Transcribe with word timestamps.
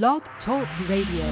Blog 0.00 0.22
Talk 0.46 0.66
Radio. 0.88 1.26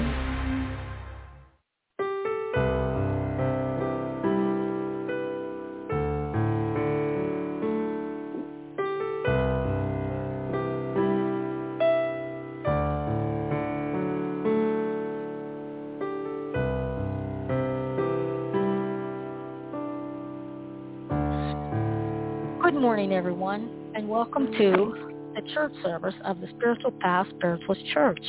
Good 22.61 22.75
morning, 22.75 23.15
everyone, 23.15 23.71
and 23.95 24.07
welcome 24.07 24.53
to 24.53 25.11
the 25.35 25.41
church 25.55 25.73
service 25.83 26.15
of 26.27 26.43
the 26.43 26.49
Spiritual 26.59 26.93
Path 27.01 27.27
Spiritualist 27.39 27.87
Church. 27.95 28.21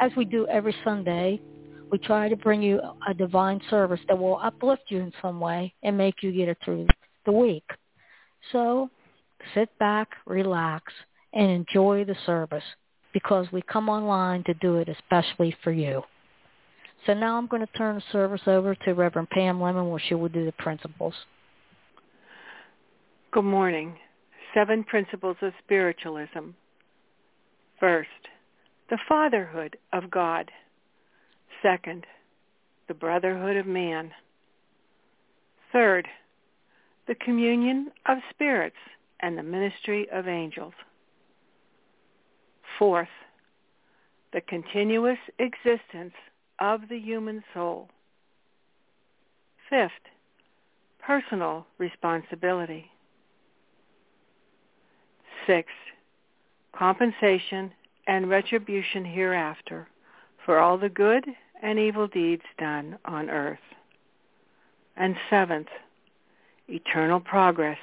As 0.00 0.12
we 0.16 0.24
do 0.24 0.46
every 0.46 0.74
Sunday, 0.84 1.40
we 1.90 1.98
try 1.98 2.28
to 2.28 2.36
bring 2.36 2.62
you 2.62 2.80
a 3.08 3.14
divine 3.14 3.60
service 3.70 4.00
that 4.08 4.18
will 4.18 4.38
uplift 4.42 4.82
you 4.88 4.98
in 4.98 5.12
some 5.20 5.40
way 5.40 5.72
and 5.82 5.96
make 5.96 6.22
you 6.22 6.32
get 6.32 6.48
it 6.48 6.58
through 6.64 6.86
the 7.26 7.32
week. 7.32 7.64
So 8.52 8.90
sit 9.54 9.76
back, 9.78 10.08
relax, 10.26 10.92
and 11.32 11.50
enjoy 11.50 12.04
the 12.04 12.16
service 12.26 12.64
because 13.12 13.46
we 13.52 13.62
come 13.62 13.88
online 13.88 14.44
to 14.44 14.54
do 14.54 14.76
it 14.76 14.88
especially 14.88 15.56
for 15.64 15.72
you. 15.72 16.02
So 17.06 17.14
now 17.14 17.36
I'm 17.36 17.46
going 17.46 17.64
to 17.64 17.72
turn 17.72 17.96
the 17.96 18.02
service 18.12 18.42
over 18.46 18.74
to 18.74 18.92
Reverend 18.92 19.30
Pam 19.30 19.60
Lemon 19.60 19.88
where 19.88 20.02
she 20.08 20.14
will 20.14 20.28
do 20.28 20.44
the 20.44 20.52
principles. 20.52 21.14
Good 23.30 23.44
morning. 23.44 23.96
Seven 24.54 24.84
Principles 24.84 25.36
of 25.42 25.52
Spiritualism. 25.64 26.50
First, 27.78 28.08
the 28.90 28.98
fatherhood 29.08 29.76
of 29.92 30.10
God. 30.10 30.50
Second, 31.62 32.06
the 32.86 32.94
brotherhood 32.94 33.56
of 33.56 33.66
man. 33.66 34.12
Third, 35.72 36.08
the 37.06 37.14
communion 37.14 37.90
of 38.06 38.18
spirits 38.30 38.76
and 39.20 39.36
the 39.36 39.42
ministry 39.42 40.08
of 40.10 40.28
angels. 40.28 40.74
Fourth, 42.78 43.08
the 44.32 44.40
continuous 44.42 45.18
existence 45.38 46.14
of 46.60 46.82
the 46.88 46.98
human 46.98 47.42
soul. 47.52 47.88
Fifth, 49.68 49.90
personal 51.00 51.66
responsibility. 51.78 52.90
Sixth, 55.46 55.72
compensation 56.76 57.72
and 58.08 58.28
retribution 58.28 59.04
hereafter 59.04 59.86
for 60.44 60.58
all 60.58 60.78
the 60.78 60.88
good 60.88 61.24
and 61.62 61.78
evil 61.78 62.08
deeds 62.08 62.42
done 62.58 62.98
on 63.04 63.28
earth. 63.30 63.58
And 64.96 65.14
seventh, 65.30 65.68
eternal 66.68 67.20
progress 67.20 67.78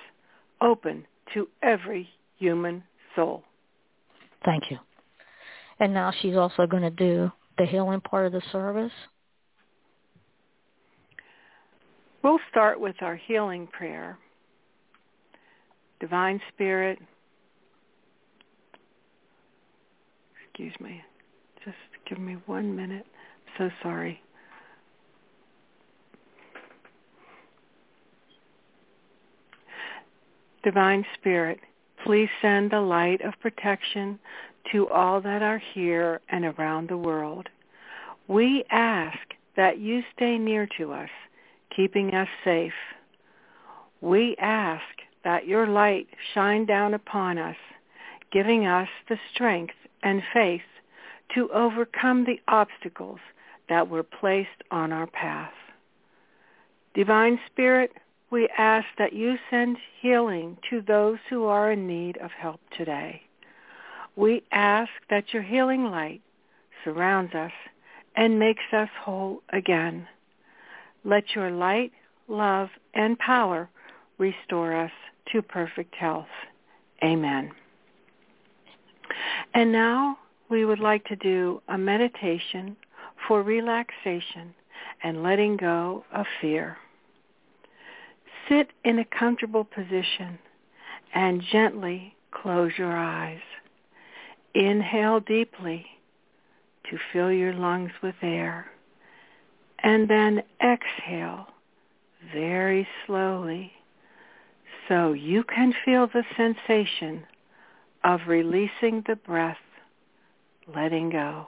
open 0.62 1.06
to 1.34 1.48
every 1.62 2.10
human 2.38 2.84
soul. 3.16 3.44
Thank 4.44 4.64
you. 4.70 4.80
And 5.80 5.94
now 5.94 6.12
she's 6.22 6.36
also 6.36 6.66
going 6.66 6.84
to 6.84 6.90
do 6.90 7.32
the 7.58 7.66
healing 7.66 8.02
part 8.02 8.26
of 8.26 8.32
the 8.34 8.42
service. 8.52 8.92
We'll 12.24 12.40
start 12.50 12.80
with 12.80 12.96
our 13.02 13.16
healing 13.16 13.68
prayer. 13.68 14.18
Divine 16.00 16.42
Spirit, 16.54 17.00
excuse 20.56 20.80
me. 20.80 21.04
Just 21.66 21.76
give 22.08 22.18
me 22.18 22.38
one 22.46 22.74
minute. 22.78 23.06
I'm 23.58 23.70
so 23.70 23.76
sorry. 23.84 24.22
Divine 30.64 31.06
Spirit, 31.20 31.60
please 32.06 32.30
send 32.42 32.72
the 32.72 32.80
light 32.80 33.20
of 33.20 33.34
protection 33.42 34.18
to 34.72 34.88
all 34.88 35.20
that 35.20 35.42
are 35.42 35.62
here 35.74 36.22
and 36.30 36.46
around 36.46 36.88
the 36.88 36.98
world. 36.98 37.50
We 38.30 38.64
ask 38.72 39.20
that 39.58 39.80
you 39.80 40.04
stay 40.16 40.38
near 40.38 40.70
to 40.78 40.94
us, 40.94 41.10
keeping 41.76 42.14
us 42.14 42.30
safe. 42.46 42.72
We 44.00 44.38
ask 44.40 44.84
that 45.26 45.48
your 45.48 45.68
light 45.68 46.08
shine 46.34 46.66
down 46.66 46.94
upon 46.94 47.38
us, 47.38 47.58
giving 48.32 48.66
us 48.66 48.88
the 49.10 49.18
strength 49.34 49.74
and 50.06 50.22
faith 50.34 50.62
to 51.34 51.50
overcome 51.52 52.24
the 52.24 52.40
obstacles 52.48 53.20
that 53.68 53.90
were 53.90 54.04
placed 54.04 54.64
on 54.72 54.94
our 54.94 55.08
path. 55.08 55.52
Divine 56.94 57.40
Spirit, 57.52 57.92
we 58.30 58.48
ask 58.58 58.86
that 58.98 59.14
you 59.14 59.36
send 59.50 59.78
healing 60.02 60.58
to 60.70 60.82
those 60.82 61.18
who 61.30 61.46
are 61.46 61.72
in 61.72 61.88
need 61.88 62.18
of 62.18 62.32
help 62.32 62.62
today. 62.78 63.22
We 64.16 64.44
ask 64.52 64.92
that 65.10 65.34
your 65.34 65.44
healing 65.44 65.86
light 65.86 66.22
surrounds 66.84 67.34
us 67.34 67.52
and 68.16 68.40
makes 68.40 68.64
us 68.72 68.90
whole 69.02 69.42
again. 69.52 70.08
Let 71.04 71.36
your 71.36 71.52
light, 71.52 71.92
love, 72.28 72.70
and 72.94 73.20
power 73.20 73.70
restore 74.18 74.74
us 74.74 74.92
to 75.32 75.42
perfect 75.42 75.96
health. 75.96 76.28
Amen. 77.04 77.52
And 79.54 79.72
now 79.72 80.18
we 80.50 80.66
would 80.66 80.80
like 80.80 81.06
to 81.06 81.16
do 81.16 81.62
a 81.68 81.78
meditation 81.78 82.76
for 83.28 83.42
relaxation 83.42 84.54
and 85.04 85.24
letting 85.24 85.58
go 85.58 86.06
of 86.14 86.26
fear. 86.42 86.78
Sit 88.50 88.70
in 88.84 89.00
a 89.00 89.06
comfortable 89.06 89.64
position 89.64 90.38
and 91.14 91.42
gently 91.52 92.16
close 92.32 92.72
your 92.78 92.96
eyes. 92.96 93.42
Inhale 94.54 95.20
deeply 95.20 95.86
to 96.90 96.98
fill 97.12 97.32
your 97.32 97.54
lungs 97.54 97.92
with 98.04 98.16
air. 98.22 98.68
And 99.80 100.10
then 100.10 100.44
exhale 100.62 101.48
very 102.34 102.88
slowly 103.06 103.72
so 104.88 105.14
you 105.14 105.44
can 105.44 105.74
feel 105.84 106.08
the 106.08 106.24
sensation 106.38 107.24
of 108.06 108.28
releasing 108.28 109.04
the 109.08 109.16
breath, 109.16 109.58
letting 110.74 111.10
go. 111.10 111.48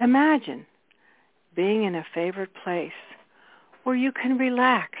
Imagine 0.00 0.66
being 1.54 1.84
in 1.84 1.94
a 1.94 2.04
favorite 2.12 2.50
place 2.64 2.90
where 3.84 3.94
you 3.94 4.10
can 4.10 4.36
relax. 4.36 4.98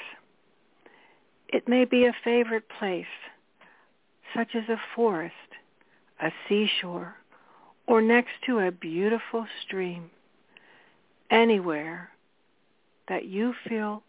It 1.48 1.68
may 1.68 1.84
be 1.84 2.04
a 2.04 2.14
favorite 2.22 2.68
place, 2.78 3.04
such 4.34 4.54
as 4.54 4.68
a 4.68 4.80
forest, 4.94 5.34
a 6.20 6.30
seashore, 6.48 7.16
or 7.88 8.00
next 8.00 8.34
to 8.46 8.60
a 8.60 8.70
beautiful 8.70 9.46
stream. 9.66 10.10
Anywhere 11.28 12.10
that 13.08 13.24
you 13.24 13.52
feel 13.68 14.04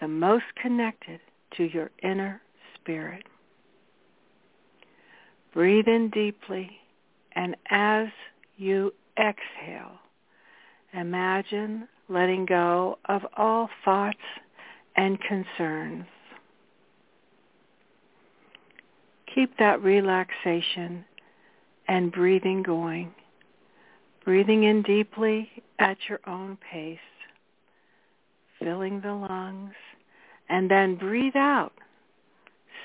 the 0.00 0.08
most 0.08 0.46
connected 0.60 1.20
to 1.56 1.64
your 1.64 1.92
inner 2.02 2.42
spirit. 2.74 3.22
Breathe 5.52 5.88
in 5.88 6.08
deeply 6.10 6.78
and 7.34 7.56
as 7.70 8.08
you 8.56 8.92
exhale, 9.18 9.98
imagine 10.94 11.88
letting 12.08 12.46
go 12.46 12.98
of 13.06 13.22
all 13.36 13.68
thoughts 13.84 14.18
and 14.96 15.18
concerns. 15.20 16.06
Keep 19.34 19.58
that 19.58 19.82
relaxation 19.82 21.04
and 21.88 22.12
breathing 22.12 22.62
going. 22.62 23.12
Breathing 24.24 24.64
in 24.64 24.82
deeply 24.82 25.50
at 25.78 25.96
your 26.08 26.20
own 26.26 26.56
pace, 26.70 26.98
filling 28.58 29.00
the 29.00 29.12
lungs, 29.12 29.74
and 30.48 30.70
then 30.70 30.94
breathe 30.94 31.34
out, 31.34 31.72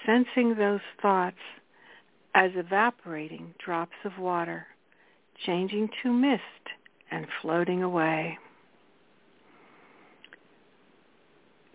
sensing 0.06 0.56
those 0.56 0.80
thoughts 1.02 1.38
as 2.38 2.52
evaporating 2.54 3.52
drops 3.58 3.96
of 4.06 4.20
water, 4.20 4.68
changing 5.44 5.90
to 6.04 6.14
mist 6.14 6.44
and 7.10 7.26
floating 7.42 7.82
away. 7.82 8.38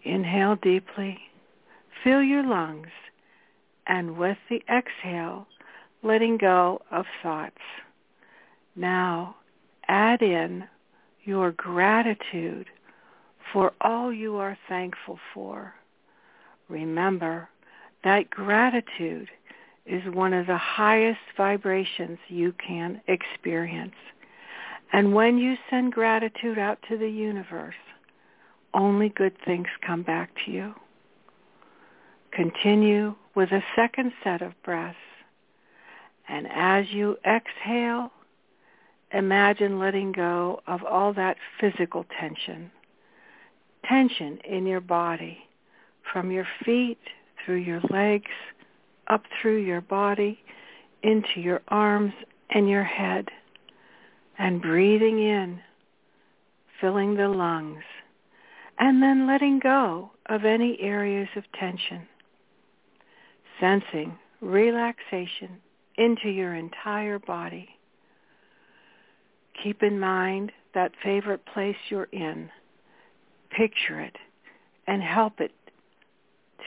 Inhale 0.05 0.55
deeply, 0.55 1.19
fill 2.05 2.23
your 2.23 2.45
lungs, 2.45 2.93
and 3.89 4.17
with 4.17 4.39
the 4.49 4.63
exhale, 4.73 5.49
letting 6.05 6.37
go 6.37 6.81
of 6.93 7.07
thoughts. 7.25 7.59
Now 8.77 9.35
add 9.89 10.23
in 10.23 10.69
your 11.25 11.51
gratitude 11.51 12.69
for 13.53 13.73
all 13.81 14.13
you 14.13 14.37
are 14.37 14.57
thankful 14.69 15.19
for. 15.35 15.75
Remember 16.69 17.49
that 18.05 18.31
gratitude 18.31 19.29
is 19.87 20.03
one 20.15 20.33
of 20.33 20.47
the 20.47 20.59
highest 20.59 21.21
vibrations 21.37 22.19
you 22.29 22.55
can 22.65 23.01
experience. 23.09 23.95
And 24.93 25.15
when 25.15 25.39
you 25.39 25.57
send 25.71 25.93
gratitude 25.93 26.59
out 26.59 26.79
to 26.89 26.99
the 26.99 27.09
universe, 27.09 27.75
only 28.75 29.09
good 29.09 29.35
things 29.45 29.67
come 29.85 30.03
back 30.03 30.31
to 30.45 30.51
you. 30.51 30.75
Continue 32.33 33.15
with 33.35 33.51
a 33.53 33.65
second 33.77 34.13
set 34.23 34.43
of 34.43 34.53
breaths. 34.63 34.97
And 36.29 36.47
as 36.51 36.87
you 36.91 37.17
exhale, 37.27 38.13
imagine 39.13 39.79
letting 39.79 40.13
go 40.13 40.61
of 40.67 40.83
all 40.85 41.13
that 41.15 41.37
physical 41.61 42.07
tension. 42.19 42.71
Tension 43.85 44.39
in 44.49 44.65
your 44.67 44.81
body, 44.81 45.39
from 46.13 46.31
your 46.31 46.47
feet, 46.65 47.01
through 47.45 47.57
your 47.57 47.81
legs, 47.91 48.31
up 49.09 49.23
through 49.41 49.63
your 49.63 49.81
body, 49.81 50.39
into 51.03 51.41
your 51.41 51.61
arms 51.69 52.13
and 52.51 52.69
your 52.69 52.85
head. 52.85 53.29
And 54.39 54.63
breathing 54.63 55.19
in, 55.19 55.61
filling 56.81 57.15
the 57.15 57.29
lungs, 57.29 57.85
and 58.79 59.03
then 59.03 59.27
letting 59.27 59.61
go 59.61 60.11
of 60.27 60.45
any 60.45 60.79
areas 60.81 61.29
of 61.37 61.45
tension. 61.59 62.09
Sensing 63.61 64.19
relaxation 64.41 65.61
into 65.97 66.29
your 66.31 66.55
entire 66.55 67.19
body. 67.19 67.69
Keep 69.63 69.83
in 69.83 70.01
mind 70.01 70.51
that 70.75 70.93
favorite 71.03 71.45
place 71.47 71.77
you're 71.89 72.09
in. 72.13 72.51
Picture 73.51 74.01
it 74.01 74.17
and 74.87 75.03
help 75.03 75.41
it 75.41 75.53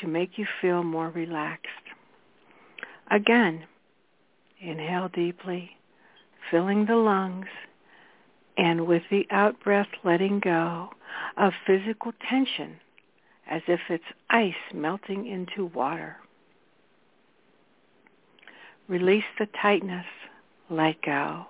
to 0.02 0.08
make 0.08 0.38
you 0.38 0.46
feel 0.62 0.84
more 0.84 1.10
relaxed. 1.10 1.70
Again, 3.12 3.66
inhale 4.60 5.10
deeply, 5.10 5.78
filling 6.50 6.86
the 6.86 6.96
lungs, 6.96 7.48
and 8.58 8.88
with 8.88 9.04
the 9.12 9.28
out-breath 9.30 9.90
letting 10.04 10.40
go 10.40 10.90
of 11.38 11.54
physical 11.68 12.14
tension 12.30 12.78
as 13.50 13.62
if 13.68 13.80
it's 13.90 14.04
ice 14.30 14.54
melting 14.74 15.28
into 15.28 15.66
water. 15.66 16.18
Release 18.88 19.26
the 19.38 19.48
tightness, 19.62 20.06
let 20.70 21.02
go. 21.02 21.46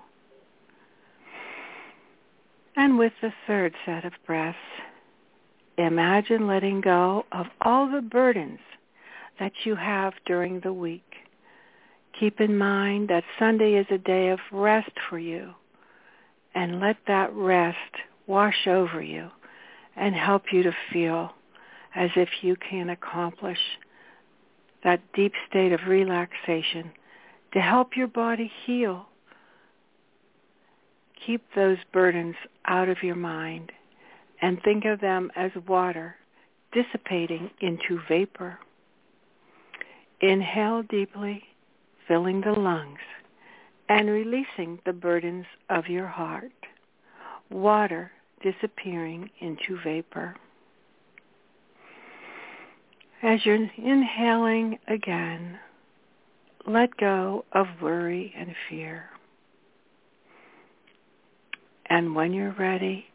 And 2.75 2.97
with 2.97 3.13
the 3.21 3.33
third 3.47 3.73
set 3.85 4.03
of 4.03 4.13
breaths, 4.25 4.57
imagine 5.77 6.47
letting 6.47 6.81
go 6.81 7.25
of 7.31 7.47
all 7.61 7.89
the 7.89 8.01
burdens 8.01 8.59
that 9.39 9.53
you 9.63 9.75
have 9.75 10.13
during 10.25 10.59
the 10.59 10.73
week. 10.73 11.24
Keep 12.19 12.39
in 12.39 12.57
mind 12.57 13.09
that 13.09 13.23
Sunday 13.37 13.73
is 13.73 13.87
a 13.89 13.97
day 13.97 14.29
of 14.29 14.39
rest 14.51 14.91
for 15.09 15.19
you 15.19 15.53
and 16.53 16.79
let 16.79 16.97
that 17.07 17.33
rest 17.33 17.77
wash 18.25 18.67
over 18.67 19.01
you 19.01 19.29
and 19.97 20.15
help 20.15 20.43
you 20.51 20.63
to 20.63 20.71
feel 20.93 21.31
as 21.93 22.09
if 22.15 22.29
you 22.41 22.55
can 22.55 22.89
accomplish 22.89 23.59
that 24.83 25.01
deep 25.13 25.33
state 25.49 25.73
of 25.73 25.81
relaxation 25.87 26.91
to 27.53 27.59
help 27.59 27.97
your 27.97 28.07
body 28.07 28.51
heal. 28.65 29.07
Keep 31.25 31.43
those 31.55 31.77
burdens 31.91 32.35
out 32.65 32.87
of 32.87 33.03
your 33.03 33.15
mind 33.15 33.71
and 34.41 34.61
think 34.63 34.85
of 34.85 35.01
them 35.01 35.31
as 35.35 35.51
water 35.67 36.15
dissipating 36.71 37.49
into 37.59 37.99
vapor. 38.07 38.59
Inhale 40.21 40.83
deeply 40.83 41.43
filling 42.07 42.41
the 42.41 42.51
lungs 42.59 42.99
and 43.89 44.09
releasing 44.09 44.79
the 44.85 44.93
burdens 44.93 45.45
of 45.69 45.87
your 45.87 46.07
heart. 46.07 46.51
Water 47.49 48.11
disappearing 48.41 49.29
into 49.39 49.77
vapor. 49.83 50.35
As 53.23 53.39
you're 53.45 53.55
inhaling 53.77 54.77
again, 54.87 55.59
let 56.67 56.95
go 56.97 57.45
of 57.53 57.67
worry 57.81 58.33
and 58.37 58.55
fear. 58.69 59.05
And 61.87 62.15
when 62.15 62.33
you're 62.33 62.55
ready, 62.57 63.05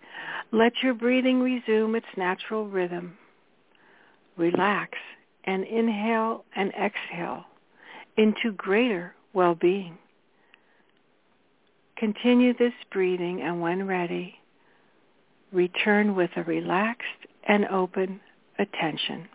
let 0.53 0.73
your 0.83 0.95
breathing 0.95 1.41
resume 1.41 1.97
its 1.97 2.07
natural 2.17 2.69
rhythm. 2.69 3.17
Relax 4.37 4.93
and 5.45 5.65
inhale 5.65 6.45
and 6.57 6.73
exhale 6.75 7.45
into 8.21 8.53
greater 8.53 9.15
well-being. 9.33 9.97
Continue 11.97 12.53
this 12.59 12.75
breathing 12.93 13.41
and 13.41 13.63
when 13.63 13.87
ready, 13.87 14.35
return 15.53 16.15
with 16.15 16.29
a 16.37 16.43
relaxed 16.43 17.07
and 17.49 17.65
open 17.67 18.21
attention. 18.59 19.27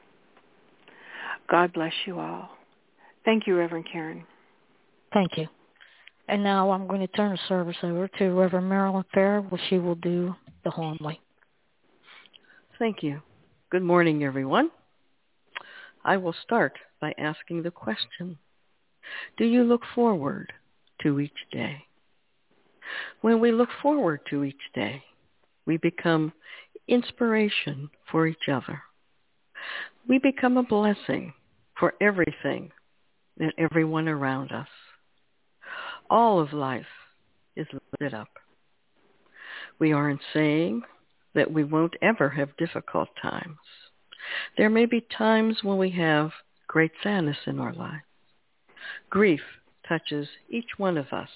God 1.49 1.73
bless 1.73 1.93
you 2.05 2.19
all. 2.19 2.49
Thank 3.23 3.47
you, 3.47 3.55
Reverend 3.55 3.87
Karen. 3.91 4.23
Thank 5.13 5.35
you. 5.35 5.47
And 6.27 6.43
now 6.43 6.69
I'm 6.69 6.87
going 6.87 7.01
to 7.01 7.07
turn 7.07 7.31
the 7.31 7.39
service 7.47 7.77
over 7.81 8.07
to 8.19 8.29
Reverend 8.33 8.69
Marilyn 8.69 9.05
Fair, 9.15 9.41
where 9.41 9.61
she 9.67 9.79
will 9.79 9.95
do 9.95 10.35
the 10.63 10.69
homily. 10.69 11.19
Thank 12.77 13.01
you. 13.01 13.21
Good 13.71 13.83
morning, 13.83 14.23
everyone. 14.23 14.69
I 16.03 16.17
will 16.17 16.35
start 16.43 16.73
by 17.01 17.15
asking 17.17 17.63
the 17.63 17.71
question, 17.71 18.37
do 19.37 19.45
you 19.45 19.63
look 19.63 19.81
forward 19.93 20.53
to 21.01 21.19
each 21.19 21.31
day? 21.51 21.83
When 23.21 23.39
we 23.39 23.51
look 23.51 23.69
forward 23.81 24.21
to 24.29 24.43
each 24.43 24.71
day, 24.73 25.03
we 25.65 25.77
become 25.77 26.33
inspiration 26.87 27.89
for 28.11 28.27
each 28.27 28.47
other. 28.51 28.81
We 30.07 30.19
become 30.19 30.57
a 30.57 30.63
blessing 30.63 31.33
for 31.79 31.93
everything 31.99 32.71
and 33.39 33.51
everyone 33.57 34.07
around 34.07 34.51
us. 34.51 34.67
All 36.09 36.39
of 36.39 36.53
life 36.53 36.85
is 37.55 37.67
lit 37.99 38.13
up. 38.13 38.29
We 39.79 39.91
aren't 39.91 40.21
saying 40.33 40.83
that 41.33 41.51
we 41.51 41.63
won't 41.63 41.95
ever 42.01 42.29
have 42.29 42.55
difficult 42.57 43.09
times. 43.21 43.57
There 44.57 44.69
may 44.69 44.85
be 44.85 45.01
times 45.01 45.63
when 45.63 45.77
we 45.77 45.91
have 45.91 46.31
great 46.67 46.91
sadness 47.03 47.37
in 47.45 47.59
our 47.59 47.73
lives. 47.73 48.03
Grief 49.09 49.41
touches 49.87 50.27
each 50.49 50.69
one 50.77 50.97
of 50.97 51.07
us 51.11 51.29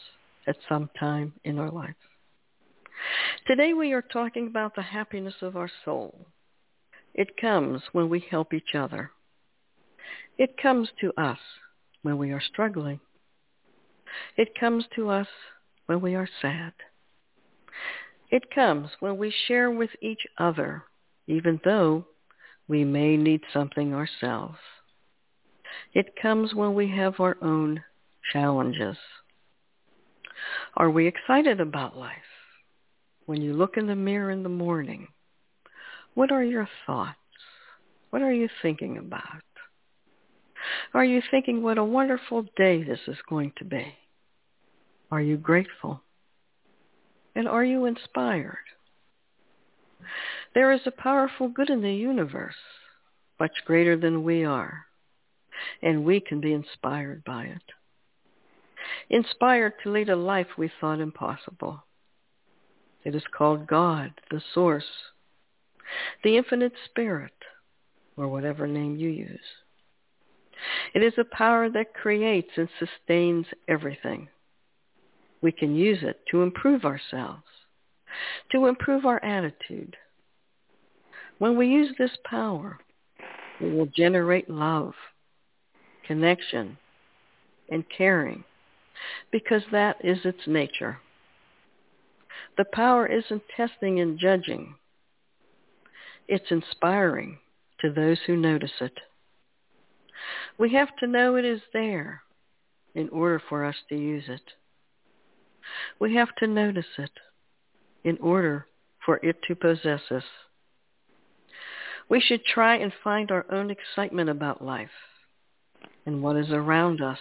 at 0.48 0.57
some 0.68 0.90
time 1.00 1.34
in 1.44 1.60
our 1.60 1.69
life. 1.69 1.96
Today 3.48 3.74
we 3.74 3.94
are 3.94 4.02
talking 4.02 4.47
about 4.47 4.76
the 4.76 4.81
happiness 4.81 5.35
of 5.42 5.56
our 5.56 5.69
soul. 5.85 6.28
It 7.14 7.38
comes 7.38 7.81
when 7.92 8.09
we 8.09 8.19
help 8.30 8.54
each 8.54 8.76
other. 8.76 9.12
It 10.38 10.57
comes 10.62 10.90
to 11.02 11.12
us 11.18 11.40
when 12.02 12.18
we 12.18 12.31
are 12.31 12.42
struggling. 12.42 13.00
It 14.38 14.57
comes 14.59 14.85
to 14.95 15.09
us 15.09 15.28
when 15.85 16.02
we 16.02 16.16
are 16.16 16.30
sad. 16.42 16.74
It 18.31 18.52
comes 18.54 18.90
when 19.00 19.18
we 19.18 19.33
share 19.47 19.71
with 19.71 19.90
each 20.02 20.26
other, 20.38 20.83
even 21.28 21.59
though 21.64 22.06
we 22.68 22.83
may 22.83 23.18
need 23.18 23.42
something 23.52 23.94
ourselves. 23.94 24.59
It 25.94 26.16
comes 26.21 26.54
when 26.54 26.73
we 26.73 26.90
have 26.90 27.19
our 27.19 27.38
own 27.42 27.83
challenges. 28.31 28.97
Are 30.76 30.90
we 30.90 31.07
excited 31.07 31.59
about 31.59 31.97
life? 31.97 32.18
When 33.26 33.42
you 33.42 33.54
look 33.54 33.78
in 33.78 33.88
the 33.88 33.95
mirror 33.95 34.31
in 34.31 34.44
the 34.44 34.49
morning, 34.49 35.07
what 36.14 36.31
are 36.31 36.44
your 36.44 36.68
thoughts? 36.85 37.18
What 38.09 38.21
are 38.21 38.33
you 38.33 38.49
thinking 38.61 38.97
about? 38.97 39.44
Are 40.94 41.06
you 41.06 41.21
thinking 41.30 41.61
what 41.61 41.78
a 41.78 41.83
wonderful 41.83 42.45
day 42.56 42.83
this 42.83 42.99
is 43.07 43.18
going 43.28 43.54
to 43.57 43.66
be? 43.66 43.95
Are 45.11 45.21
you 45.21 45.38
grateful? 45.38 46.02
And 47.35 47.47
are 47.47 47.64
you 47.64 47.85
inspired? 47.85 48.57
There 50.54 50.71
is 50.71 50.81
a 50.85 50.92
powerful 50.92 51.47
good 51.47 51.69
in 51.69 51.81
the 51.81 51.94
universe, 51.94 52.56
much 53.40 53.64
greater 53.66 53.95
than 53.95 54.23
we 54.23 54.44
are 54.44 54.85
and 55.81 56.06
we 56.06 56.19
can 56.19 56.39
be 56.39 56.54
inspired 56.54 57.23
by 57.23 57.45
it. 57.45 57.61
Inspired 59.09 59.73
to 59.83 59.92
lead 59.92 60.09
a 60.09 60.16
life 60.16 60.47
we 60.57 60.71
thought 60.80 60.99
impossible. 60.99 61.83
It 63.04 63.16
is 63.16 63.23
called 63.35 63.68
God, 63.68 64.11
the 64.30 64.42
source, 64.54 64.85
the 66.23 66.37
infinite 66.37 66.73
spirit, 66.85 67.33
or 68.18 68.28
whatever 68.28 68.68
name 68.68 68.95
you 68.95 69.09
use. 69.09 69.39
It 70.94 71.04
is 71.04 71.13
a 71.18 71.35
power 71.35 71.69
that 71.69 71.94
creates 71.94 72.51
and 72.57 72.68
sustains 72.80 73.45
everything. 73.68 74.28
We 75.42 75.51
can 75.51 75.75
use 75.75 75.99
it 76.01 76.19
to 76.31 76.44
improve 76.44 76.83
ourselves, 76.83 77.44
to 78.51 78.66
improve 78.66 79.06
our 79.06 79.23
attitude. 79.23 79.95
When 81.37 81.57
we 81.57 81.68
use 81.68 81.95
this 81.97 82.18
power, 82.25 82.78
we 83.61 83.71
will 83.71 83.85
generate 83.85 84.49
love, 84.49 84.94
connection, 86.09 86.75
and 87.69 87.85
caring 87.95 88.44
because 89.31 89.61
that 89.71 89.95
is 90.04 90.18
its 90.25 90.47
nature. 90.47 90.97
The 92.57 92.66
power 92.73 93.06
isn't 93.06 93.44
testing 93.56 93.99
and 93.99 94.18
judging. 94.18 94.73
It's 96.28 96.49
inspiring 96.49 97.37
to 97.81 97.92
those 97.92 98.18
who 98.25 98.35
notice 98.35 98.71
it. 98.81 98.97
We 100.57 100.73
have 100.73 100.89
to 100.97 101.06
know 101.06 101.35
it 101.35 101.45
is 101.45 101.61
there 101.73 102.23
in 102.95 103.07
order 103.09 103.39
for 103.47 103.63
us 103.63 103.75
to 103.89 103.95
use 103.95 104.25
it. 104.28 104.54
We 105.99 106.16
have 106.16 106.35
to 106.39 106.47
notice 106.47 106.97
it 106.97 107.11
in 108.04 108.18
order 108.18 108.66
for 109.06 109.19
it 109.21 109.44
to 109.47 109.56
possess 109.56 110.01
us. 110.09 110.23
We 112.09 112.19
should 112.19 112.44
try 112.45 112.78
and 112.78 112.92
find 113.04 113.30
our 113.30 113.45
own 113.51 113.69
excitement 113.69 114.31
about 114.31 114.66
life 114.66 114.89
and 116.09 116.23
what 116.23 116.35
is 116.35 116.49
around 116.49 117.04
us 117.04 117.19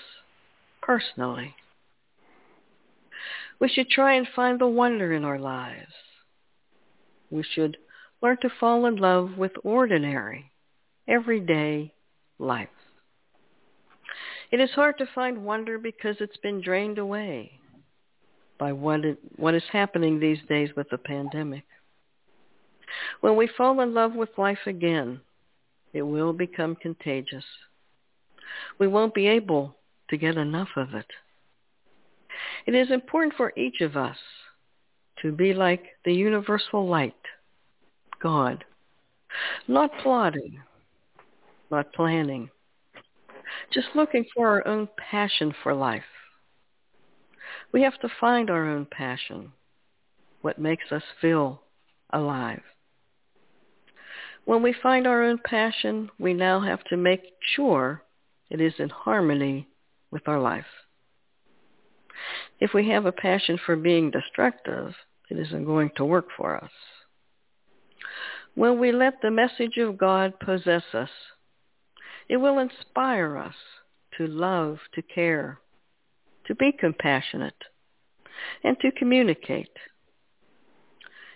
personally. 0.81 1.55
We 3.61 3.69
should 3.69 3.91
try 3.91 4.15
and 4.15 4.27
find 4.35 4.59
the 4.59 4.67
wonder 4.67 5.13
in 5.13 5.27
our 5.27 5.39
lives. 5.39 5.93
We 7.31 7.43
should 7.43 7.77
learn 8.23 8.39
to 8.41 8.49
fall 8.59 8.87
in 8.87 8.97
love 8.97 9.37
with 9.37 9.53
ordinary, 9.63 10.53
everyday 11.07 11.93
life. 12.39 12.71
It 14.51 14.59
is 14.59 14.71
hard 14.71 14.97
to 14.99 15.15
find 15.15 15.45
wonder 15.45 15.79
because 15.79 16.17
it's 16.21 16.39
been 16.39 16.63
drained 16.63 16.97
away 16.97 17.61
by 18.59 18.73
what, 18.73 19.05
it, 19.05 19.19
what 19.37 19.53
is 19.53 19.65
happening 19.71 20.19
these 20.19 20.41
days 20.49 20.71
with 20.75 20.89
the 20.89 20.97
pandemic. 20.97 21.65
When 23.21 23.37
we 23.37 23.51
fall 23.55 23.83
in 23.83 23.93
love 23.93 24.15
with 24.15 24.39
life 24.39 24.65
again, 24.65 25.21
it 25.93 26.01
will 26.01 26.33
become 26.33 26.75
contagious. 26.75 27.45
We 28.79 28.87
won't 28.87 29.15
be 29.15 29.27
able 29.27 29.77
to 30.11 30.17
get 30.17 30.37
enough 30.37 30.69
of 30.77 30.95
it. 30.95 31.07
It 32.67 32.75
is 32.75 32.91
important 32.91 33.35
for 33.37 33.53
each 33.57 33.81
of 33.81 33.97
us 33.97 34.17
to 35.23 35.33
be 35.33 35.55
like 35.55 35.85
the 36.05 36.13
universal 36.13 36.87
light, 36.87 37.15
God, 38.21 38.65
not 39.67 39.91
plotting, 40.03 40.61
not 41.71 41.93
planning, 41.93 42.51
just 43.73 43.89
looking 43.95 44.25
for 44.35 44.49
our 44.49 44.67
own 44.67 44.89
passion 44.97 45.55
for 45.63 45.75
life. 45.75 46.03
We 47.73 47.83
have 47.83 47.99
to 48.01 48.09
find 48.21 48.51
our 48.51 48.69
own 48.69 48.87
passion, 48.87 49.53
what 50.43 50.59
makes 50.59 50.91
us 50.91 51.03
feel 51.21 51.63
alive. 52.11 52.63
When 54.45 54.63
we 54.63 54.75
find 54.83 55.07
our 55.07 55.23
own 55.23 55.39
passion, 55.45 56.11
we 56.19 56.33
now 56.33 56.61
have 56.61 56.83
to 56.85 56.97
make 56.97 57.21
sure 57.55 58.03
it 58.51 58.61
is 58.61 58.75
in 58.79 58.89
harmony 58.89 59.69
with 60.11 60.27
our 60.27 60.41
life. 60.41 60.65
If 62.61 62.73
we 62.75 62.89
have 62.89 63.07
a 63.07 63.13
passion 63.13 63.59
for 63.65 63.77
being 63.77 64.11
destructive, 64.11 64.95
it 65.31 65.39
isn't 65.39 65.65
going 65.65 65.91
to 65.97 66.05
work 66.05 66.29
for 66.37 66.57
us. 66.57 66.71
When 68.55 68.81
we 68.81 68.91
let 68.91 69.21
the 69.23 69.31
message 69.31 69.77
of 69.77 69.99
God 69.99 70.41
possess 70.41 70.83
us, 70.93 71.11
it 72.29 72.39
will 72.39 72.59
inspire 72.59 73.37
us 73.37 73.55
to 74.17 74.27
love, 74.27 74.79
to 74.95 75.03
care, 75.03 75.61
to 76.47 76.55
be 76.55 76.73
compassionate, 76.73 77.63
and 78.65 78.79
to 78.81 78.91
communicate. 78.91 79.71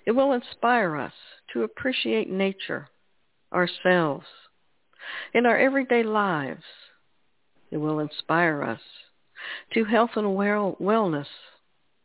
It 0.04 0.12
will 0.12 0.32
inspire 0.32 0.96
us 0.96 1.12
to 1.52 1.62
appreciate 1.62 2.28
nature, 2.28 2.88
ourselves, 3.52 4.26
in 5.32 5.46
our 5.46 5.58
everyday 5.58 6.02
lives. 6.02 6.64
It 7.72 7.78
will 7.78 8.00
inspire 8.00 8.62
us 8.62 8.80
to 9.72 9.84
health 9.84 10.10
and 10.14 10.36
well, 10.36 10.76
wellness 10.78 11.26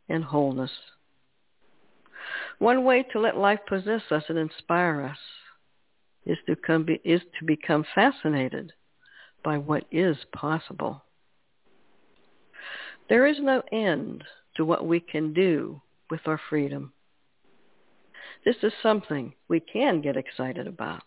and 0.08 0.24
wholeness. 0.24 0.70
One 2.58 2.84
way 2.84 3.04
to 3.12 3.20
let 3.20 3.36
life 3.36 3.60
possess 3.68 4.00
us 4.10 4.24
and 4.30 4.38
inspire 4.38 5.02
us 5.02 5.18
is 6.24 6.38
to, 6.46 6.56
come 6.56 6.86
is 7.04 7.20
to 7.38 7.44
become 7.44 7.84
fascinated 7.94 8.72
by 9.44 9.58
what 9.58 9.84
is 9.92 10.16
possible. 10.34 11.04
There 13.10 13.26
is 13.26 13.36
no 13.38 13.62
end 13.70 14.24
to 14.56 14.64
what 14.64 14.86
we 14.86 15.00
can 15.00 15.34
do 15.34 15.82
with 16.10 16.20
our 16.26 16.40
freedom. 16.48 16.94
This 18.44 18.56
is 18.62 18.72
something 18.82 19.34
we 19.48 19.60
can 19.60 20.00
get 20.00 20.16
excited 20.16 20.66
about. 20.66 21.02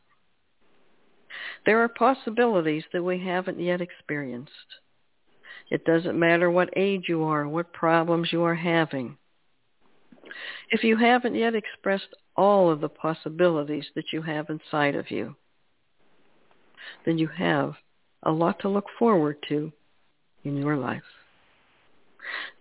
There 1.65 1.81
are 1.83 1.89
possibilities 1.89 2.83
that 2.93 3.03
we 3.03 3.19
haven't 3.23 3.59
yet 3.59 3.81
experienced. 3.81 4.51
It 5.69 5.85
doesn't 5.85 6.19
matter 6.19 6.51
what 6.51 6.73
age 6.75 7.05
you 7.07 7.23
are, 7.23 7.47
what 7.47 7.73
problems 7.73 8.31
you 8.31 8.43
are 8.43 8.55
having. 8.55 9.17
If 10.69 10.83
you 10.83 10.97
haven't 10.97 11.35
yet 11.35 11.55
expressed 11.55 12.13
all 12.35 12.69
of 12.69 12.81
the 12.81 12.89
possibilities 12.89 13.85
that 13.95 14.11
you 14.11 14.21
have 14.21 14.49
inside 14.49 14.95
of 14.95 15.11
you, 15.11 15.35
then 17.05 17.17
you 17.17 17.27
have 17.27 17.75
a 18.23 18.31
lot 18.31 18.59
to 18.59 18.69
look 18.69 18.85
forward 18.97 19.37
to 19.49 19.71
in 20.43 20.57
your 20.57 20.77
life. 20.77 21.03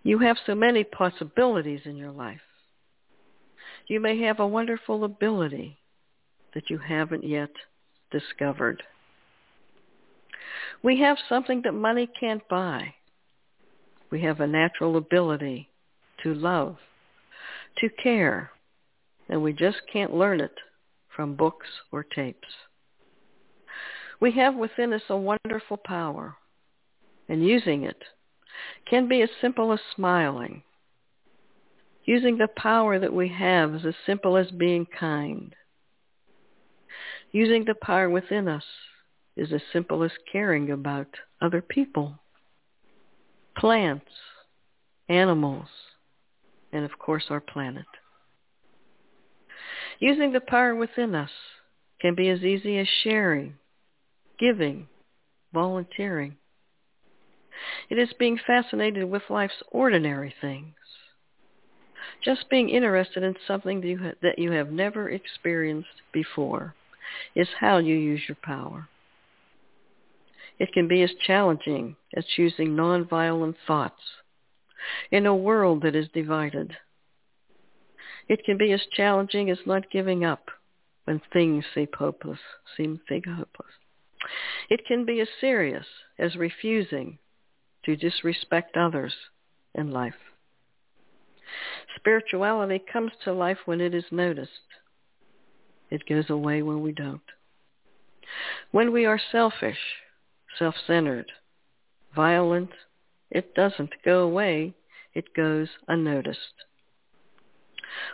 You 0.03 0.19
have 0.19 0.37
so 0.45 0.55
many 0.55 0.83
possibilities 0.83 1.81
in 1.85 1.95
your 1.95 2.11
life. 2.11 2.41
You 3.87 3.99
may 3.99 4.21
have 4.21 4.39
a 4.39 4.47
wonderful 4.47 5.03
ability 5.03 5.77
that 6.53 6.69
you 6.69 6.77
haven't 6.77 7.23
yet 7.23 7.51
discovered. 8.11 8.83
We 10.83 10.99
have 10.99 11.17
something 11.29 11.61
that 11.63 11.73
money 11.73 12.07
can't 12.19 12.47
buy. 12.49 12.95
We 14.09 14.21
have 14.21 14.39
a 14.39 14.47
natural 14.47 14.97
ability 14.97 15.69
to 16.23 16.33
love, 16.33 16.77
to 17.77 17.89
care, 17.89 18.51
and 19.29 19.41
we 19.41 19.53
just 19.53 19.77
can't 19.91 20.13
learn 20.13 20.41
it 20.41 20.55
from 21.15 21.35
books 21.35 21.67
or 21.91 22.03
tapes. 22.03 22.47
We 24.19 24.31
have 24.33 24.55
within 24.55 24.93
us 24.93 25.01
a 25.09 25.17
wonderful 25.17 25.77
power, 25.77 26.35
and 27.29 27.45
using 27.45 27.83
it 27.83 28.03
can 28.89 29.07
be 29.07 29.21
as 29.21 29.29
simple 29.39 29.71
as 29.71 29.79
smiling. 29.95 30.63
Using 32.05 32.37
the 32.37 32.49
power 32.55 32.99
that 32.99 33.13
we 33.13 33.29
have 33.29 33.75
is 33.75 33.85
as 33.85 33.95
simple 34.05 34.37
as 34.37 34.51
being 34.51 34.85
kind. 34.85 35.55
Using 37.31 37.63
the 37.63 37.75
power 37.75 38.09
within 38.09 38.47
us 38.47 38.65
is 39.37 39.53
as 39.53 39.61
simple 39.71 40.03
as 40.03 40.11
caring 40.31 40.69
about 40.71 41.07
other 41.41 41.61
people 41.61 42.19
plants, 43.57 44.11
animals, 45.09 45.67
and 46.71 46.83
of 46.85 46.97
course 46.97 47.25
our 47.29 47.41
planet. 47.41 47.85
Using 49.99 50.31
the 50.31 50.41
power 50.41 50.73
within 50.73 51.15
us 51.15 51.29
can 51.99 52.15
be 52.15 52.29
as 52.29 52.41
easy 52.41 52.79
as 52.79 52.87
sharing, 53.03 53.55
giving, 54.39 54.87
volunteering. 55.53 56.37
It 57.89 57.99
is 57.99 58.13
being 58.17 58.39
fascinated 58.47 59.09
with 59.09 59.21
life's 59.29 59.61
ordinary 59.69 60.33
things. 60.41 60.73
Just 62.23 62.49
being 62.49 62.69
interested 62.69 63.21
in 63.23 63.35
something 63.47 63.81
that 64.21 64.39
you, 64.39 64.51
have 64.51 64.71
never 64.71 65.09
experienced 65.09 66.01
before 66.11 66.73
is 67.35 67.47
how 67.59 67.77
you 67.77 67.95
use 67.95 68.21
your 68.27 68.37
power. 68.41 68.87
It 70.59 70.73
can 70.73 70.87
be 70.87 71.01
as 71.01 71.11
challenging 71.25 71.95
as 72.15 72.25
choosing 72.35 72.75
nonviolent 72.75 73.55
thoughts 73.65 74.01
in 75.09 75.25
a 75.25 75.35
world 75.35 75.81
that 75.83 75.95
is 75.95 76.07
divided. 76.13 76.75
It 78.27 78.43
can 78.45 78.57
be 78.57 78.71
as 78.71 78.81
challenging 78.93 79.49
as 79.49 79.57
not 79.65 79.91
giving 79.91 80.23
up 80.23 80.49
when 81.05 81.21
things 81.33 81.65
seem 81.73 81.87
hopeless, 81.97 82.39
seem 82.77 82.99
hopeless. 83.09 83.71
It 84.69 84.85
can 84.85 85.05
be 85.05 85.19
as 85.19 85.27
serious 85.39 85.85
as 86.19 86.35
refusing 86.35 87.17
to 87.85 87.95
disrespect 87.95 88.77
others 88.77 89.13
in 89.73 89.91
life. 89.91 90.13
Spirituality 91.95 92.79
comes 92.91 93.11
to 93.23 93.33
life 93.33 93.57
when 93.65 93.81
it 93.81 93.93
is 93.93 94.05
noticed. 94.11 94.51
It 95.91 96.07
goes 96.07 96.29
away 96.29 96.61
when 96.61 96.81
we 96.81 96.93
don't. 96.93 97.21
When 98.71 98.91
we 98.91 99.05
are 99.05 99.19
selfish, 99.31 99.77
self-centered, 100.57 101.31
violent. 102.15 102.69
It 103.29 103.53
doesn't 103.55 103.91
go 104.03 104.19
away. 104.19 104.73
It 105.13 105.33
goes 105.33 105.67
unnoticed. 105.87 106.65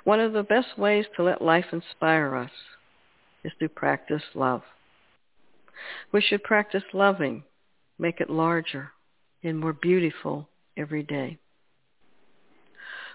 One 0.03 0.19
of 0.19 0.33
the 0.33 0.43
best 0.43 0.77
ways 0.77 1.05
to 1.15 1.23
let 1.23 1.41
life 1.41 1.65
inspire 1.71 2.35
us 2.35 2.51
is 3.43 3.51
to 3.59 3.69
practice 3.69 4.23
love. 4.33 4.63
We 6.11 6.21
should 6.21 6.43
practice 6.43 6.83
loving, 6.93 7.43
make 7.99 8.19
it 8.19 8.29
larger 8.29 8.91
and 9.43 9.59
more 9.59 9.73
beautiful 9.73 10.49
every 10.75 11.03
day. 11.03 11.37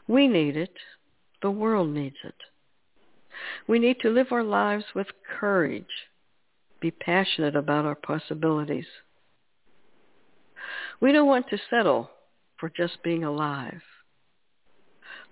We 0.06 0.28
need 0.28 0.56
it. 0.56 0.74
The 1.42 1.50
world 1.50 1.88
needs 1.90 2.16
it. 2.24 2.34
We 3.66 3.78
need 3.78 4.00
to 4.00 4.10
live 4.10 4.32
our 4.32 4.44
lives 4.44 4.84
with 4.94 5.08
courage, 5.38 6.08
be 6.80 6.90
passionate 6.90 7.56
about 7.56 7.84
our 7.84 7.94
possibilities, 7.94 8.86
We 11.00 11.12
don't 11.12 11.26
want 11.26 11.48
to 11.50 11.58
settle 11.68 12.10
for 12.58 12.68
just 12.70 13.02
being 13.02 13.24
alive. 13.24 13.82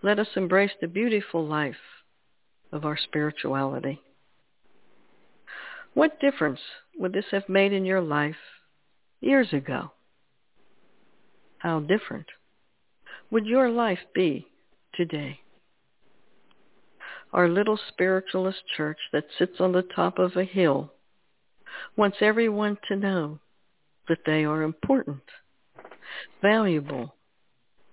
Let 0.03 0.19
us 0.19 0.27
embrace 0.35 0.73
the 0.81 0.89
beautiful 0.89 1.47
life 1.47 2.03
of 2.73 2.85
our 2.85 2.97
spirituality. 2.97 4.01
What 5.95 6.21
difference 6.21 6.61
would 6.99 7.13
this 7.13 7.27
have 7.31 7.49
made 7.49 7.73
in 7.73 7.85
your 7.85 8.01
life 8.01 8.37
years 9.21 9.53
ago? 9.53 9.93
How 11.59 11.81
different 11.81 12.27
would 13.31 13.47
your 13.47 13.69
life 13.71 14.01
be 14.15 14.47
today? 14.95 15.41
Our 17.33 17.49
little 17.49 17.79
spiritualist 17.89 18.63
church 18.77 18.99
that 19.13 19.25
sits 19.39 19.61
on 19.61 19.73
the 19.73 19.83
top 19.83 20.19
of 20.19 20.37
a 20.37 20.45
hill 20.45 20.93
wants 21.97 22.19
everyone 22.21 22.79
to 22.89 22.97
know 22.97 23.39
that 24.09 24.25
they 24.27 24.45
are 24.45 24.63
important, 24.63 25.23
valuable, 26.43 27.15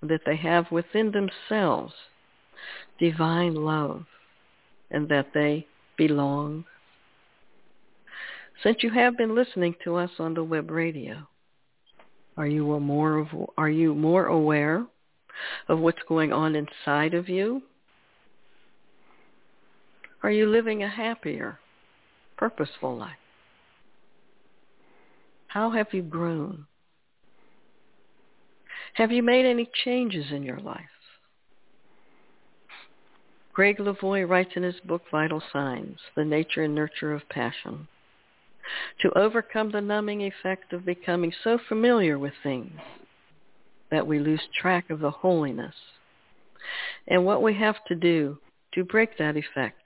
that 0.02 0.22
they 0.26 0.36
have 0.38 0.72
within 0.72 1.12
themselves 1.12 1.94
divine 3.00 3.54
love, 3.54 4.06
and 4.90 5.08
that 5.10 5.28
they 5.34 5.68
belong. 5.98 6.66
Since 8.64 8.78
you 8.82 8.90
have 8.90 9.18
been 9.18 9.36
listening 9.36 9.76
to 9.84 9.96
us 9.96 10.10
on 10.18 10.34
the 10.34 10.44
web 10.44 10.72
radio, 10.72 11.28
are 12.36 12.48
you 12.48 12.80
more 12.80 13.28
are 13.58 13.70
you 13.70 13.94
more 13.94 14.26
aware 14.26 14.86
of 15.68 15.80
what's 15.80 16.02
going 16.08 16.34
on 16.34 16.56
inside 16.56 17.14
of 17.14 17.30
you? 17.30 17.62
Are 20.24 20.32
you 20.32 20.48
living 20.48 20.84
a 20.84 20.90
happier, 20.90 21.60
purposeful 22.38 22.98
life? 22.98 23.18
How 25.48 25.72
have 25.72 25.88
you 25.92 26.02
grown? 26.02 26.66
Have 28.96 29.12
you 29.12 29.22
made 29.22 29.46
any 29.46 29.70
changes 29.86 30.26
in 30.32 30.44
your 30.44 30.60
life? 30.60 30.86
Gregg 33.54 33.78
Levoy 33.78 34.28
writes 34.28 34.52
in 34.56 34.64
his 34.64 34.80
book 34.86 35.04
Vital 35.12 35.42
Signs, 35.52 35.98
The 36.16 36.26
Nature 36.26 36.64
and 36.64 36.76
Nurture 36.76 37.14
of 37.14 37.28
Passion, 37.30 37.88
to 39.02 39.18
overcome 39.18 39.72
the 39.72 39.82
numbing 39.82 40.22
effect 40.22 40.74
of 40.74 40.86
becoming 40.86 41.34
so 41.44 41.58
familiar 41.68 42.20
with 42.20 42.34
things 42.44 42.80
that 43.90 44.06
we 44.06 44.20
lose 44.20 44.42
track 44.60 44.90
of 44.90 45.00
the 45.00 45.10
holiness. 45.10 45.74
And 47.08 47.26
what 47.26 47.42
we 47.42 47.54
have 47.56 47.84
to 47.88 47.96
do 47.96 48.38
to 48.74 48.84
break 48.84 49.18
that 49.18 49.38
effect 49.38 49.82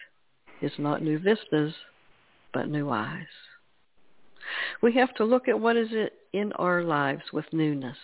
is 0.62 0.72
not 0.78 1.02
new 1.02 1.20
vistas, 1.20 1.74
but 2.54 2.70
new 2.70 2.90
eyes. 2.90 3.26
We 4.82 4.94
have 4.94 5.14
to 5.16 5.26
look 5.26 5.48
at 5.48 5.60
what 5.60 5.78
is 5.78 5.90
it 5.92 6.14
in 6.34 6.52
our 6.54 6.84
lives 6.84 7.24
with 7.32 7.46
newness. 7.52 7.98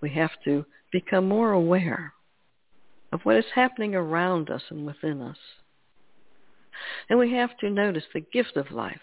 We 0.00 0.10
have 0.10 0.32
to 0.44 0.64
become 0.92 1.28
more 1.28 1.52
aware 1.52 2.12
of 3.12 3.20
what 3.22 3.36
is 3.36 3.44
happening 3.54 3.94
around 3.94 4.50
us 4.50 4.62
and 4.70 4.86
within 4.86 5.22
us. 5.22 5.38
And 7.08 7.18
we 7.18 7.32
have 7.32 7.56
to 7.58 7.70
notice 7.70 8.04
the 8.12 8.20
gift 8.20 8.56
of 8.56 8.70
life. 8.70 9.00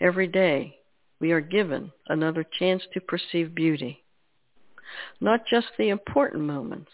Every 0.00 0.26
day 0.26 0.76
we 1.20 1.32
are 1.32 1.40
given 1.40 1.92
another 2.08 2.44
chance 2.58 2.82
to 2.92 3.00
perceive 3.00 3.54
beauty, 3.54 4.02
not 5.20 5.46
just 5.46 5.68
the 5.78 5.90
important 5.90 6.42
moments, 6.42 6.90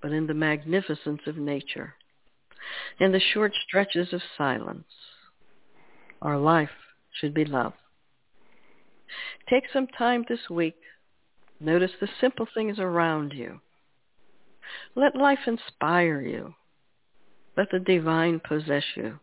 but 0.00 0.12
in 0.12 0.26
the 0.26 0.34
magnificence 0.34 1.20
of 1.26 1.36
nature, 1.36 1.94
in 2.98 3.12
the 3.12 3.20
short 3.20 3.52
stretches 3.66 4.12
of 4.12 4.20
silence. 4.36 4.84
Our 6.22 6.38
life 6.38 6.70
should 7.12 7.34
be 7.34 7.44
love. 7.44 7.74
Take 9.48 9.64
some 9.72 9.86
time 9.86 10.24
this 10.28 10.50
week. 10.50 10.76
Notice 11.60 11.92
the 12.00 12.08
simple 12.20 12.46
things 12.52 12.78
around 12.78 13.32
you. 13.32 13.60
Let 14.94 15.16
life 15.16 15.38
inspire 15.46 16.20
you. 16.20 16.54
Let 17.56 17.70
the 17.70 17.78
divine 17.78 18.40
possess 18.40 18.84
you. 18.96 19.20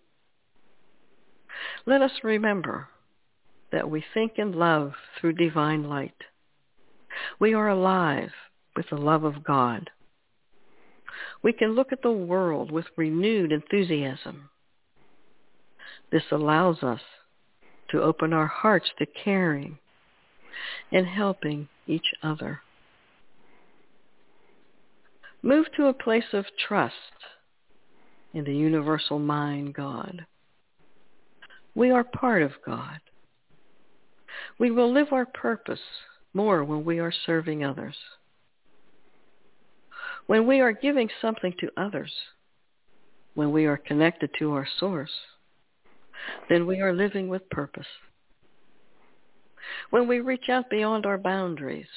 Let 1.85 2.01
us 2.01 2.23
remember 2.23 2.87
that 3.71 3.89
we 3.89 4.03
think 4.13 4.33
and 4.37 4.55
love 4.55 4.93
through 5.19 5.33
divine 5.33 5.83
light. 5.83 6.15
We 7.39 7.53
are 7.53 7.67
alive 7.67 8.31
with 8.75 8.89
the 8.89 8.97
love 8.97 9.23
of 9.23 9.43
God. 9.43 9.89
We 11.41 11.53
can 11.53 11.75
look 11.75 11.91
at 11.91 12.01
the 12.01 12.11
world 12.11 12.71
with 12.71 12.85
renewed 12.95 13.51
enthusiasm. 13.51 14.49
This 16.11 16.23
allows 16.31 16.83
us 16.83 17.01
to 17.89 18.01
open 18.01 18.33
our 18.33 18.47
hearts 18.47 18.89
to 18.99 19.05
caring 19.05 19.77
and 20.91 21.07
helping 21.07 21.67
each 21.87 22.13
other. 22.21 22.61
Move 25.41 25.65
to 25.75 25.87
a 25.87 25.93
place 25.93 26.33
of 26.33 26.45
trust 26.67 26.93
in 28.33 28.45
the 28.45 28.55
universal 28.55 29.19
mind 29.19 29.73
God. 29.73 30.25
We 31.75 31.91
are 31.91 32.03
part 32.03 32.41
of 32.41 32.51
God. 32.65 32.99
We 34.59 34.71
will 34.71 34.91
live 34.91 35.11
our 35.11 35.25
purpose 35.25 35.79
more 36.33 36.63
when 36.63 36.85
we 36.85 36.99
are 36.99 37.13
serving 37.25 37.63
others. 37.63 37.95
When 40.27 40.47
we 40.47 40.61
are 40.61 40.71
giving 40.71 41.09
something 41.21 41.53
to 41.59 41.69
others, 41.77 42.11
when 43.33 43.51
we 43.51 43.65
are 43.65 43.77
connected 43.77 44.29
to 44.39 44.53
our 44.53 44.67
source, 44.79 45.11
then 46.49 46.65
we 46.65 46.79
are 46.81 46.93
living 46.93 47.27
with 47.27 47.49
purpose. 47.49 47.87
When 49.89 50.07
we 50.07 50.19
reach 50.19 50.49
out 50.49 50.69
beyond 50.69 51.05
our 51.05 51.17
boundaries, 51.17 51.87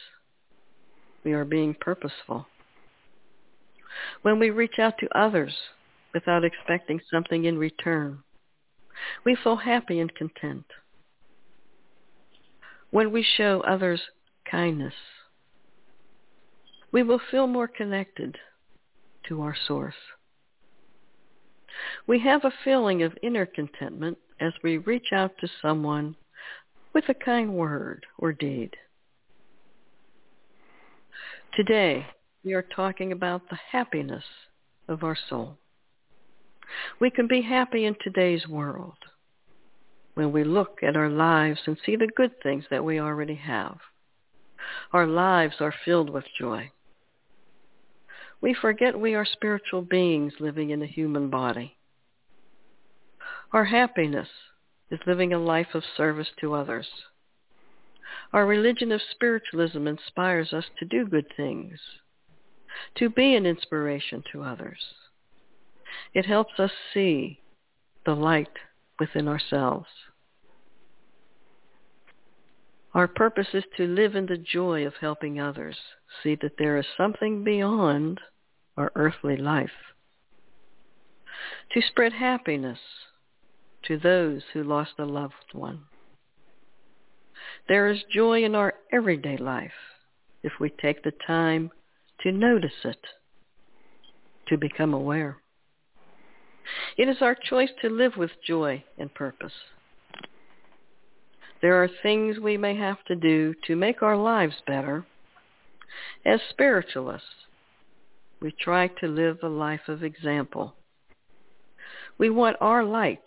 we 1.24 1.32
are 1.32 1.44
being 1.44 1.74
purposeful. 1.74 2.46
When 4.22 4.38
we 4.38 4.50
reach 4.50 4.78
out 4.78 4.98
to 4.98 5.18
others 5.18 5.54
without 6.12 6.44
expecting 6.44 7.00
something 7.10 7.44
in 7.44 7.58
return, 7.58 8.22
we 9.24 9.36
feel 9.36 9.56
happy 9.56 10.00
and 10.00 10.14
content. 10.14 10.64
When 12.90 13.12
we 13.12 13.22
show 13.22 13.60
others 13.60 14.00
kindness, 14.50 14.94
we 16.96 17.02
will 17.02 17.20
feel 17.30 17.46
more 17.46 17.68
connected 17.68 18.38
to 19.28 19.42
our 19.42 19.54
source. 19.68 20.00
We 22.06 22.18
have 22.20 22.42
a 22.42 22.54
feeling 22.64 23.02
of 23.02 23.18
inner 23.22 23.44
contentment 23.44 24.16
as 24.40 24.54
we 24.64 24.78
reach 24.78 25.08
out 25.12 25.32
to 25.40 25.48
someone 25.60 26.16
with 26.94 27.04
a 27.10 27.12
kind 27.12 27.52
word 27.52 28.06
or 28.16 28.32
deed. 28.32 28.70
Today, 31.54 32.06
we 32.42 32.54
are 32.54 32.62
talking 32.62 33.12
about 33.12 33.42
the 33.50 33.58
happiness 33.72 34.24
of 34.88 35.04
our 35.04 35.18
soul. 35.28 35.58
We 36.98 37.10
can 37.10 37.28
be 37.28 37.42
happy 37.42 37.84
in 37.84 37.96
today's 38.02 38.48
world 38.48 38.96
when 40.14 40.32
we 40.32 40.44
look 40.44 40.78
at 40.82 40.96
our 40.96 41.10
lives 41.10 41.60
and 41.66 41.76
see 41.84 41.96
the 41.96 42.08
good 42.16 42.32
things 42.42 42.64
that 42.70 42.86
we 42.86 42.98
already 42.98 43.34
have. 43.34 43.76
Our 44.94 45.06
lives 45.06 45.56
are 45.60 45.74
filled 45.84 46.08
with 46.08 46.24
joy. 46.40 46.70
We 48.40 48.54
forget 48.54 48.98
we 48.98 49.14
are 49.14 49.24
spiritual 49.24 49.82
beings 49.82 50.34
living 50.40 50.70
in 50.70 50.82
a 50.82 50.86
human 50.86 51.30
body. 51.30 51.76
Our 53.52 53.64
happiness 53.64 54.28
is 54.90 55.00
living 55.06 55.32
a 55.32 55.38
life 55.38 55.74
of 55.74 55.82
service 55.96 56.28
to 56.40 56.54
others. 56.54 56.86
Our 58.32 58.46
religion 58.46 58.92
of 58.92 59.00
spiritualism 59.10 59.86
inspires 59.86 60.52
us 60.52 60.64
to 60.78 60.84
do 60.84 61.06
good 61.06 61.26
things, 61.36 61.78
to 62.96 63.08
be 63.08 63.34
an 63.34 63.46
inspiration 63.46 64.22
to 64.32 64.42
others. 64.42 64.78
It 66.12 66.26
helps 66.26 66.58
us 66.58 66.72
see 66.92 67.40
the 68.04 68.14
light 68.14 68.58
within 68.98 69.28
ourselves. 69.28 69.88
Our 72.96 73.08
purpose 73.08 73.48
is 73.52 73.64
to 73.76 73.86
live 73.86 74.16
in 74.16 74.24
the 74.24 74.38
joy 74.38 74.86
of 74.86 74.94
helping 75.02 75.38
others, 75.38 75.76
see 76.22 76.34
that 76.40 76.56
there 76.58 76.78
is 76.78 76.86
something 76.96 77.44
beyond 77.44 78.22
our 78.74 78.90
earthly 78.94 79.36
life, 79.36 79.92
to 81.72 81.82
spread 81.82 82.14
happiness 82.14 82.78
to 83.84 83.98
those 83.98 84.44
who 84.54 84.64
lost 84.64 84.92
a 84.98 85.04
loved 85.04 85.52
one. 85.52 85.82
There 87.68 87.86
is 87.88 88.02
joy 88.10 88.42
in 88.42 88.54
our 88.54 88.72
everyday 88.90 89.36
life 89.36 89.76
if 90.42 90.52
we 90.58 90.70
take 90.70 91.04
the 91.04 91.12
time 91.26 91.72
to 92.22 92.32
notice 92.32 92.82
it, 92.82 93.08
to 94.48 94.56
become 94.56 94.94
aware. 94.94 95.36
It 96.96 97.10
is 97.10 97.18
our 97.20 97.34
choice 97.34 97.72
to 97.82 97.90
live 97.90 98.16
with 98.16 98.30
joy 98.42 98.84
and 98.96 99.12
purpose. 99.12 99.52
There 101.62 101.82
are 101.82 101.88
things 102.02 102.38
we 102.38 102.56
may 102.56 102.76
have 102.76 103.02
to 103.04 103.16
do 103.16 103.54
to 103.66 103.76
make 103.76 104.02
our 104.02 104.16
lives 104.16 104.56
better. 104.66 105.06
As 106.24 106.40
spiritualists, 106.50 107.28
we 108.40 108.52
try 108.52 108.88
to 108.88 109.08
live 109.08 109.38
a 109.42 109.48
life 109.48 109.88
of 109.88 110.02
example. 110.02 110.74
We 112.18 112.30
want 112.30 112.56
our 112.60 112.84
light 112.84 113.24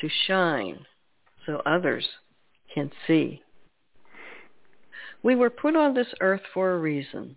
to 0.00 0.08
shine 0.26 0.86
so 1.46 1.62
others 1.66 2.06
can 2.74 2.90
see 3.06 3.42
We 5.22 5.34
were 5.34 5.50
put 5.50 5.76
on 5.76 5.94
this 5.94 6.12
earth 6.20 6.42
for 6.52 6.72
a 6.72 6.78
reason. 6.78 7.36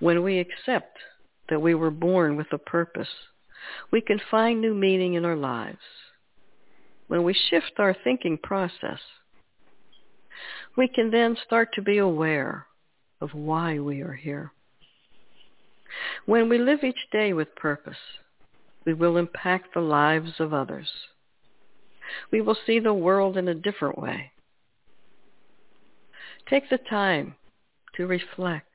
When 0.00 0.22
we 0.22 0.38
accept 0.38 0.98
that 1.48 1.62
we 1.62 1.74
were 1.74 1.90
born 1.90 2.36
with 2.36 2.52
a 2.52 2.58
purpose, 2.58 3.08
we 3.90 4.00
can 4.00 4.20
find 4.30 4.60
new 4.60 4.74
meaning 4.74 5.14
in 5.14 5.24
our 5.24 5.36
lives. 5.36 5.78
When 7.12 7.24
we 7.24 7.34
shift 7.34 7.72
our 7.76 7.94
thinking 8.04 8.38
process, 8.38 8.98
we 10.78 10.88
can 10.88 11.10
then 11.10 11.36
start 11.44 11.74
to 11.74 11.82
be 11.82 11.98
aware 11.98 12.64
of 13.20 13.34
why 13.34 13.78
we 13.78 14.00
are 14.00 14.14
here. 14.14 14.50
When 16.24 16.48
we 16.48 16.56
live 16.56 16.82
each 16.82 17.10
day 17.12 17.34
with 17.34 17.54
purpose, 17.54 17.98
we 18.86 18.94
will 18.94 19.18
impact 19.18 19.74
the 19.74 19.80
lives 19.80 20.32
of 20.38 20.54
others. 20.54 20.90
We 22.30 22.40
will 22.40 22.56
see 22.66 22.78
the 22.78 22.94
world 22.94 23.36
in 23.36 23.46
a 23.46 23.54
different 23.54 23.98
way. 23.98 24.32
Take 26.48 26.70
the 26.70 26.78
time 26.78 27.34
to 27.96 28.06
reflect 28.06 28.72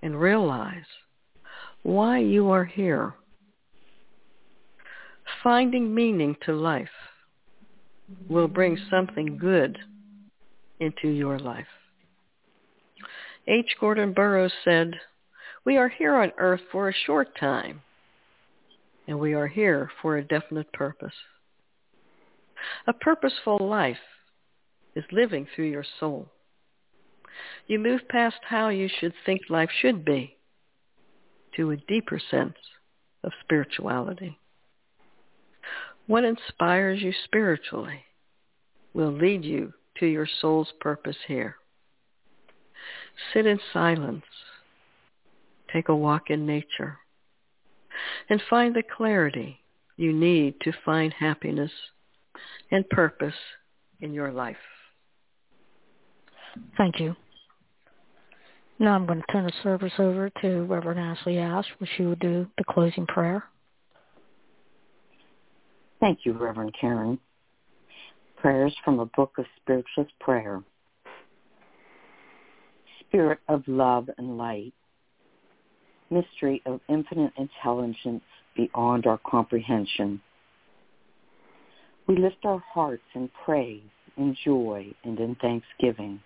and 0.00 0.18
realize 0.18 0.88
why 1.82 2.20
you 2.20 2.50
are 2.50 2.64
here. 2.64 3.12
Finding 5.42 5.94
meaning 5.94 6.34
to 6.46 6.54
life 6.54 6.88
will 8.28 8.48
bring 8.48 8.78
something 8.90 9.38
good 9.38 9.78
into 10.78 11.08
your 11.08 11.38
life. 11.38 11.66
H. 13.46 13.76
Gordon 13.80 14.12
Burroughs 14.12 14.52
said, 14.64 14.94
we 15.64 15.76
are 15.76 15.88
here 15.88 16.14
on 16.14 16.32
earth 16.38 16.62
for 16.72 16.88
a 16.88 16.94
short 17.06 17.38
time, 17.38 17.82
and 19.06 19.18
we 19.18 19.34
are 19.34 19.46
here 19.46 19.90
for 20.00 20.16
a 20.16 20.24
definite 20.24 20.72
purpose. 20.72 21.14
A 22.86 22.92
purposeful 22.92 23.58
life 23.60 23.98
is 24.94 25.04
living 25.12 25.46
through 25.54 25.70
your 25.70 25.84
soul. 25.98 26.28
You 27.66 27.78
move 27.78 28.08
past 28.08 28.38
how 28.48 28.70
you 28.70 28.88
should 28.88 29.12
think 29.24 29.42
life 29.48 29.70
should 29.80 30.04
be 30.04 30.36
to 31.56 31.70
a 31.70 31.76
deeper 31.76 32.20
sense 32.30 32.56
of 33.22 33.32
spirituality. 33.44 34.39
What 36.10 36.24
inspires 36.24 37.00
you 37.00 37.12
spiritually 37.22 38.00
will 38.94 39.12
lead 39.12 39.44
you 39.44 39.72
to 40.00 40.06
your 40.06 40.26
soul's 40.40 40.72
purpose 40.80 41.14
here. 41.28 41.54
Sit 43.32 43.46
in 43.46 43.60
silence. 43.72 44.24
Take 45.72 45.88
a 45.88 45.94
walk 45.94 46.22
in 46.28 46.46
nature. 46.46 46.98
And 48.28 48.42
find 48.50 48.74
the 48.74 48.82
clarity 48.82 49.60
you 49.96 50.12
need 50.12 50.54
to 50.62 50.72
find 50.84 51.12
happiness 51.12 51.70
and 52.72 52.90
purpose 52.90 53.38
in 54.00 54.12
your 54.12 54.32
life. 54.32 54.56
Thank 56.76 56.98
you. 56.98 57.14
Now 58.80 58.96
I'm 58.96 59.06
going 59.06 59.20
to 59.20 59.32
turn 59.32 59.44
the 59.44 59.52
service 59.62 59.92
over 60.00 60.28
to 60.42 60.64
Reverend 60.64 60.98
Ashley 60.98 61.38
Ash, 61.38 61.66
where 61.78 61.88
she 61.96 62.02
will 62.02 62.16
do 62.16 62.48
the 62.58 62.64
closing 62.64 63.06
prayer. 63.06 63.44
Thank 66.00 66.20
you, 66.24 66.32
Reverend 66.32 66.74
Karen. 66.80 67.18
Prayers 68.38 68.74
from 68.84 69.00
a 69.00 69.06
book 69.06 69.34
of 69.38 69.44
spiritualist 69.60 70.18
prayer. 70.18 70.62
Spirit 73.00 73.38
of 73.48 73.62
love 73.66 74.08
and 74.16 74.38
light, 74.38 74.72
mystery 76.10 76.62
of 76.64 76.80
infinite 76.88 77.32
intelligence 77.36 78.22
beyond 78.56 79.06
our 79.06 79.20
comprehension. 79.26 80.20
We 82.06 82.16
lift 82.16 82.44
our 82.44 82.62
hearts 82.72 83.02
in 83.14 83.30
praise, 83.44 83.82
in 84.16 84.34
joy, 84.44 84.86
and 85.04 85.18
in 85.20 85.34
thanksgiving 85.36 86.20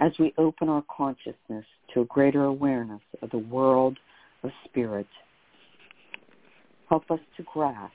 as 0.00 0.12
we 0.18 0.34
open 0.38 0.68
our 0.68 0.84
consciousness 0.94 1.64
to 1.92 2.00
a 2.00 2.04
greater 2.06 2.44
awareness 2.44 3.00
of 3.22 3.30
the 3.30 3.38
world 3.38 3.98
of 4.42 4.50
spirit. 4.64 5.06
Help 6.88 7.10
us 7.10 7.20
to 7.36 7.44
grasp 7.52 7.92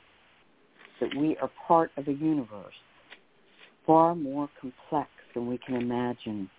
that 1.00 1.16
we 1.16 1.38
are 1.38 1.50
part 1.68 1.92
of 1.98 2.08
a 2.08 2.14
universe 2.14 2.74
far 3.86 4.14
more 4.14 4.50
complex 4.60 5.10
than 5.34 5.48
we 5.48 5.58
can 5.58 5.76
imagine, 5.76 6.50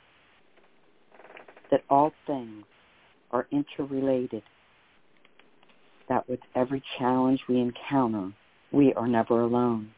that 1.70 1.82
all 1.88 2.12
things 2.26 2.64
are 3.30 3.46
interrelated, 3.52 4.42
that 6.08 6.28
with 6.28 6.40
every 6.56 6.82
challenge 6.98 7.40
we 7.48 7.60
encounter, 7.60 8.32
we 8.72 8.92
are 8.94 9.06
never 9.06 9.42
alone. 9.42 9.90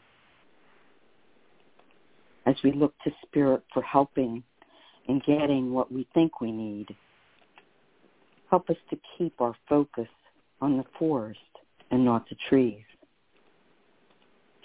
As 2.45 2.57
we 2.64 2.73
look 2.73 2.92
to 3.05 3.11
Spirit 3.27 3.62
for 3.73 3.83
helping 3.83 4.42
in 5.09 5.21
getting 5.27 5.73
what 5.73 5.90
we 5.90 6.07
think 6.14 6.40
we 6.40 6.53
need. 6.53 6.95
Help 8.51 8.68
us 8.71 8.77
to 8.90 8.99
keep 9.16 9.40
our 9.40 9.55
focus 9.68 10.09
on 10.61 10.77
the 10.77 10.85
forest 10.99 11.38
and 11.92 12.05
not 12.05 12.28
the 12.28 12.37
trees. 12.48 12.83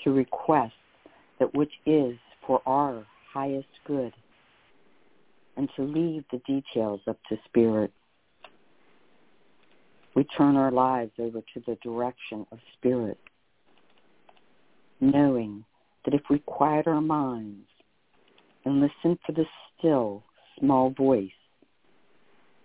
To 0.03 0.11
request 0.11 0.73
that 1.39 1.53
which 1.53 1.73
is 1.85 2.17
for 2.47 2.61
our 2.65 3.05
highest 3.31 3.67
good 3.85 4.13
and 5.55 5.69
to 5.75 5.83
leave 5.83 6.23
the 6.31 6.39
details 6.39 7.01
up 7.07 7.19
to 7.29 7.37
Spirit. 7.45 7.91
We 10.15 10.23
turn 10.23 10.55
our 10.55 10.71
lives 10.71 11.11
over 11.19 11.41
to 11.41 11.63
the 11.67 11.77
direction 11.83 12.47
of 12.51 12.57
Spirit, 12.73 13.19
knowing 14.99 15.63
that 16.05 16.15
if 16.15 16.21
we 16.29 16.39
quiet 16.39 16.87
our 16.87 17.01
minds 17.01 17.67
and 18.65 18.81
listen 18.81 19.19
for 19.25 19.31
the 19.31 19.45
still, 19.77 20.23
small 20.59 20.89
voice. 20.89 21.29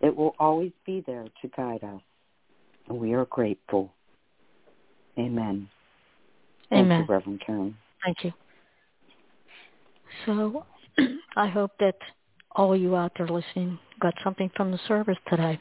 It 0.01 0.17
will 0.17 0.35
always 0.39 0.73
be 0.85 1.03
there 1.07 1.27
to 1.43 1.49
guide 1.57 1.85
us, 1.85 2.01
and 2.89 2.99
we 2.99 3.13
are 3.13 3.27
grateful. 3.27 3.93
Amen. 5.19 5.69
Amen. 6.73 6.89
Thank 6.89 7.09
you, 7.09 7.15
Reverend 7.15 7.43
Karen. 7.45 7.77
Thank 8.05 8.25
you. 8.25 8.33
So 10.27 10.65
I 11.37 11.49
hope 11.49 11.73
that 11.81 11.97
all 12.53 12.77
you 12.77 12.97
out 12.97 13.13
there 13.17 13.29
listening 13.29 13.79
got 14.01 14.15
something 14.23 14.51
from 14.57 14.71
the 14.71 14.81
service 14.89 15.19
today. 15.29 15.61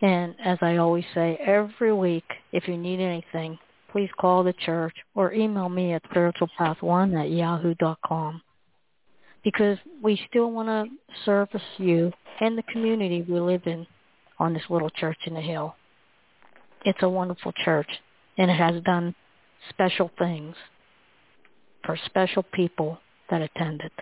And 0.00 0.34
as 0.44 0.58
I 0.60 0.76
always 0.76 1.04
say, 1.14 1.38
every 1.44 1.92
week, 1.92 2.24
if 2.52 2.68
you 2.68 2.76
need 2.76 3.00
anything, 3.00 3.58
please 3.90 4.10
call 4.20 4.44
the 4.44 4.52
church 4.52 4.94
or 5.14 5.32
email 5.32 5.68
me 5.68 5.92
at 5.92 6.04
spiritualpath1 6.10 7.20
at 7.20 7.30
yahoo 7.30 7.74
dot 7.74 7.98
com 8.06 8.40
because 9.42 9.78
we 10.02 10.20
still 10.28 10.52
want 10.52 10.68
to 10.68 10.86
service 11.24 11.62
you 11.78 12.12
and 12.40 12.56
the 12.56 12.62
community 12.64 13.24
we 13.28 13.40
live 13.40 13.62
in 13.66 13.86
on 14.38 14.52
this 14.52 14.62
little 14.68 14.90
church 14.90 15.18
in 15.26 15.34
the 15.34 15.40
hill. 15.40 15.74
It's 16.84 17.02
a 17.02 17.08
wonderful 17.08 17.52
church, 17.64 17.88
and 18.38 18.50
it 18.50 18.54
has 18.54 18.82
done 18.84 19.14
special 19.68 20.10
things 20.18 20.54
for 21.84 21.98
special 22.06 22.42
people 22.42 22.98
that 23.30 23.42
attend 23.42 23.82
it. 23.82 23.92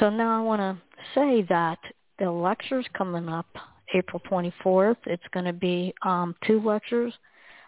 So 0.00 0.10
now 0.10 0.40
I 0.40 0.42
want 0.42 0.60
to 0.60 0.82
say 1.14 1.42
that 1.48 1.78
the 2.18 2.30
lecture's 2.30 2.86
coming 2.96 3.28
up 3.28 3.46
April 3.94 4.20
24th. 4.28 4.96
It's 5.06 5.22
going 5.32 5.46
to 5.46 5.52
be 5.52 5.94
um, 6.02 6.34
two 6.46 6.60
lectures 6.60 7.12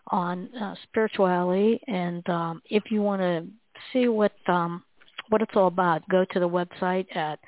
on 0.08 0.48
uh, 0.56 0.74
spirituality, 0.84 1.80
and 1.86 2.28
um, 2.28 2.62
if 2.70 2.84
you 2.90 3.02
want 3.02 3.20
to 3.20 3.46
see 3.92 4.08
what 4.08 4.32
um, 4.46 4.82
what 5.28 5.42
it's 5.42 5.52
all 5.56 5.66
about, 5.66 6.08
go 6.08 6.24
to 6.32 6.40
the 6.40 6.48
website 6.48 7.06
at 7.16 7.40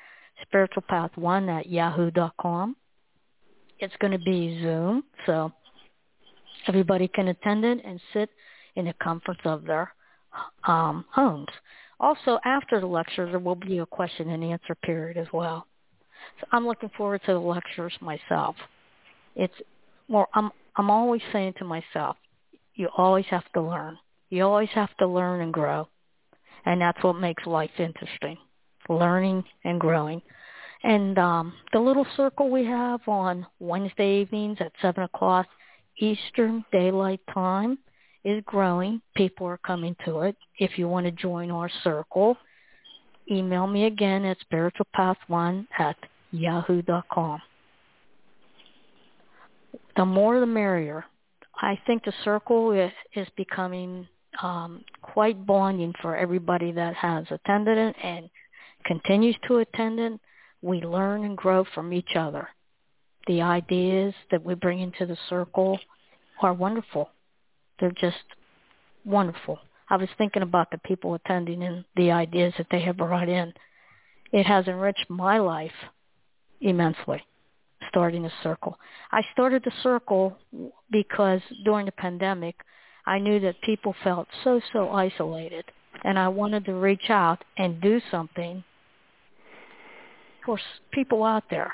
spiritualpath1 0.53 1.59
at 1.59 1.69
yahoo.com. 1.69 2.75
It's 3.79 3.93
going 4.01 4.11
to 4.11 4.19
be 4.19 4.59
Zoom, 4.61 5.03
so 5.25 5.53
everybody 6.69 7.07
can 7.07 7.29
attend 7.29 7.65
it 7.65 7.81
and 7.83 7.99
sit 8.13 8.29
in 8.75 8.85
the 8.85 8.93
comforts 9.03 9.41
of 9.43 9.65
their 9.65 9.91
um, 10.67 11.03
homes. 11.11 11.47
Also, 11.99 12.39
after 12.45 12.79
the 12.79 12.85
lecture, 12.85 13.25
there 13.25 13.39
will 13.39 13.55
be 13.55 13.79
a 13.79 13.85
question 13.85 14.29
and 14.29 14.43
answer 14.43 14.75
period 14.75 15.17
as 15.17 15.27
well. 15.33 15.65
So 16.39 16.47
I'm 16.51 16.65
looking 16.65 16.91
forward 16.95 17.21
to 17.25 17.33
the 17.33 17.39
lectures 17.39 17.93
myself. 17.99 18.55
It's 19.35 19.53
well, 20.07 20.27
I'm 20.33 20.51
I'm 20.75 20.89
always 20.89 21.21
saying 21.33 21.55
to 21.57 21.65
myself, 21.65 22.15
you 22.75 22.87
always 22.97 23.25
have 23.29 23.51
to 23.53 23.61
learn. 23.61 23.97
You 24.29 24.43
always 24.43 24.69
have 24.75 24.95
to 24.97 25.07
learn 25.07 25.41
and 25.41 25.51
grow. 25.51 25.87
And 26.65 26.79
that's 26.79 27.03
what 27.03 27.13
makes 27.13 27.45
life 27.45 27.71
interesting, 27.79 28.37
learning 28.87 29.43
and 29.63 29.79
growing. 29.79 30.21
And 30.83 31.17
um, 31.17 31.53
the 31.73 31.79
little 31.79 32.05
circle 32.15 32.49
we 32.49 32.65
have 32.65 33.01
on 33.07 33.45
Wednesday 33.59 34.21
evenings 34.21 34.57
at 34.61 34.71
7 34.81 35.03
o'clock 35.03 35.47
Eastern 35.99 36.63
Daylight 36.71 37.21
Time 37.33 37.77
is 38.23 38.43
growing. 38.45 39.01
People 39.15 39.47
are 39.47 39.59
coming 39.59 39.95
to 40.05 40.21
it. 40.21 40.35
If 40.57 40.77
you 40.77 40.87
want 40.87 41.05
to 41.05 41.11
join 41.11 41.51
our 41.51 41.69
circle, 41.83 42.37
email 43.29 43.67
me 43.67 43.85
again 43.85 44.25
at 44.25 44.37
spiritualpath1 44.51 45.67
at 45.77 45.95
yahoo.com. 46.31 47.41
The 49.95 50.05
more 50.05 50.39
the 50.39 50.45
merrier. 50.45 51.05
I 51.61 51.77
think 51.85 52.05
the 52.05 52.13
circle 52.23 52.71
is, 52.71 52.91
is 53.15 53.27
becoming 53.35 54.07
um, 54.41 54.83
quite 55.01 55.45
bonding 55.45 55.93
for 56.01 56.15
everybody 56.15 56.71
that 56.71 56.95
has 56.95 57.25
attended 57.29 57.77
it 57.77 57.95
and 58.01 58.29
continues 58.85 59.35
to 59.47 59.57
attend 59.57 59.99
it, 59.99 60.19
we 60.61 60.81
learn 60.81 61.23
and 61.23 61.37
grow 61.37 61.65
from 61.73 61.93
each 61.93 62.15
other. 62.15 62.47
The 63.27 63.41
ideas 63.41 64.13
that 64.31 64.43
we 64.43 64.55
bring 64.55 64.79
into 64.79 65.05
the 65.05 65.17
circle 65.29 65.79
are 66.41 66.53
wonderful. 66.53 67.09
They're 67.79 67.91
just 67.91 68.17
wonderful. 69.05 69.59
I 69.89 69.97
was 69.97 70.09
thinking 70.17 70.43
about 70.43 70.71
the 70.71 70.77
people 70.79 71.15
attending 71.15 71.63
and 71.63 71.83
the 71.95 72.11
ideas 72.11 72.53
that 72.57 72.67
they 72.71 72.81
have 72.81 72.97
brought 72.97 73.29
in. 73.29 73.53
It 74.31 74.45
has 74.45 74.67
enriched 74.67 75.09
my 75.09 75.39
life 75.39 75.71
immensely, 76.61 77.23
starting 77.89 78.25
a 78.25 78.31
circle. 78.43 78.77
I 79.11 79.21
started 79.33 79.63
the 79.63 79.71
circle 79.81 80.37
because 80.91 81.41
during 81.65 81.87
the 81.87 81.91
pandemic, 81.91 82.55
I 83.05 83.17
knew 83.17 83.39
that 83.39 83.61
people 83.61 83.95
felt 84.03 84.27
so, 84.43 84.61
so 84.71 84.91
isolated. 84.91 85.65
And 86.03 86.19
I 86.19 86.27
wanted 86.27 86.65
to 86.65 86.73
reach 86.73 87.09
out 87.09 87.43
and 87.57 87.81
do 87.81 87.99
something 88.11 88.63
for 90.45 90.59
people 90.91 91.23
out 91.23 91.43
there. 91.49 91.73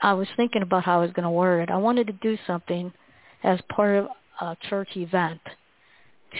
I 0.00 0.12
was 0.12 0.28
thinking 0.36 0.62
about 0.62 0.84
how 0.84 0.98
I 0.98 1.02
was 1.02 1.12
going 1.12 1.24
to 1.24 1.30
word 1.30 1.62
it. 1.62 1.70
I 1.70 1.76
wanted 1.76 2.06
to 2.08 2.12
do 2.14 2.36
something 2.46 2.92
as 3.42 3.60
part 3.74 3.96
of 3.96 4.08
a 4.40 4.56
church 4.68 4.90
event 4.96 5.40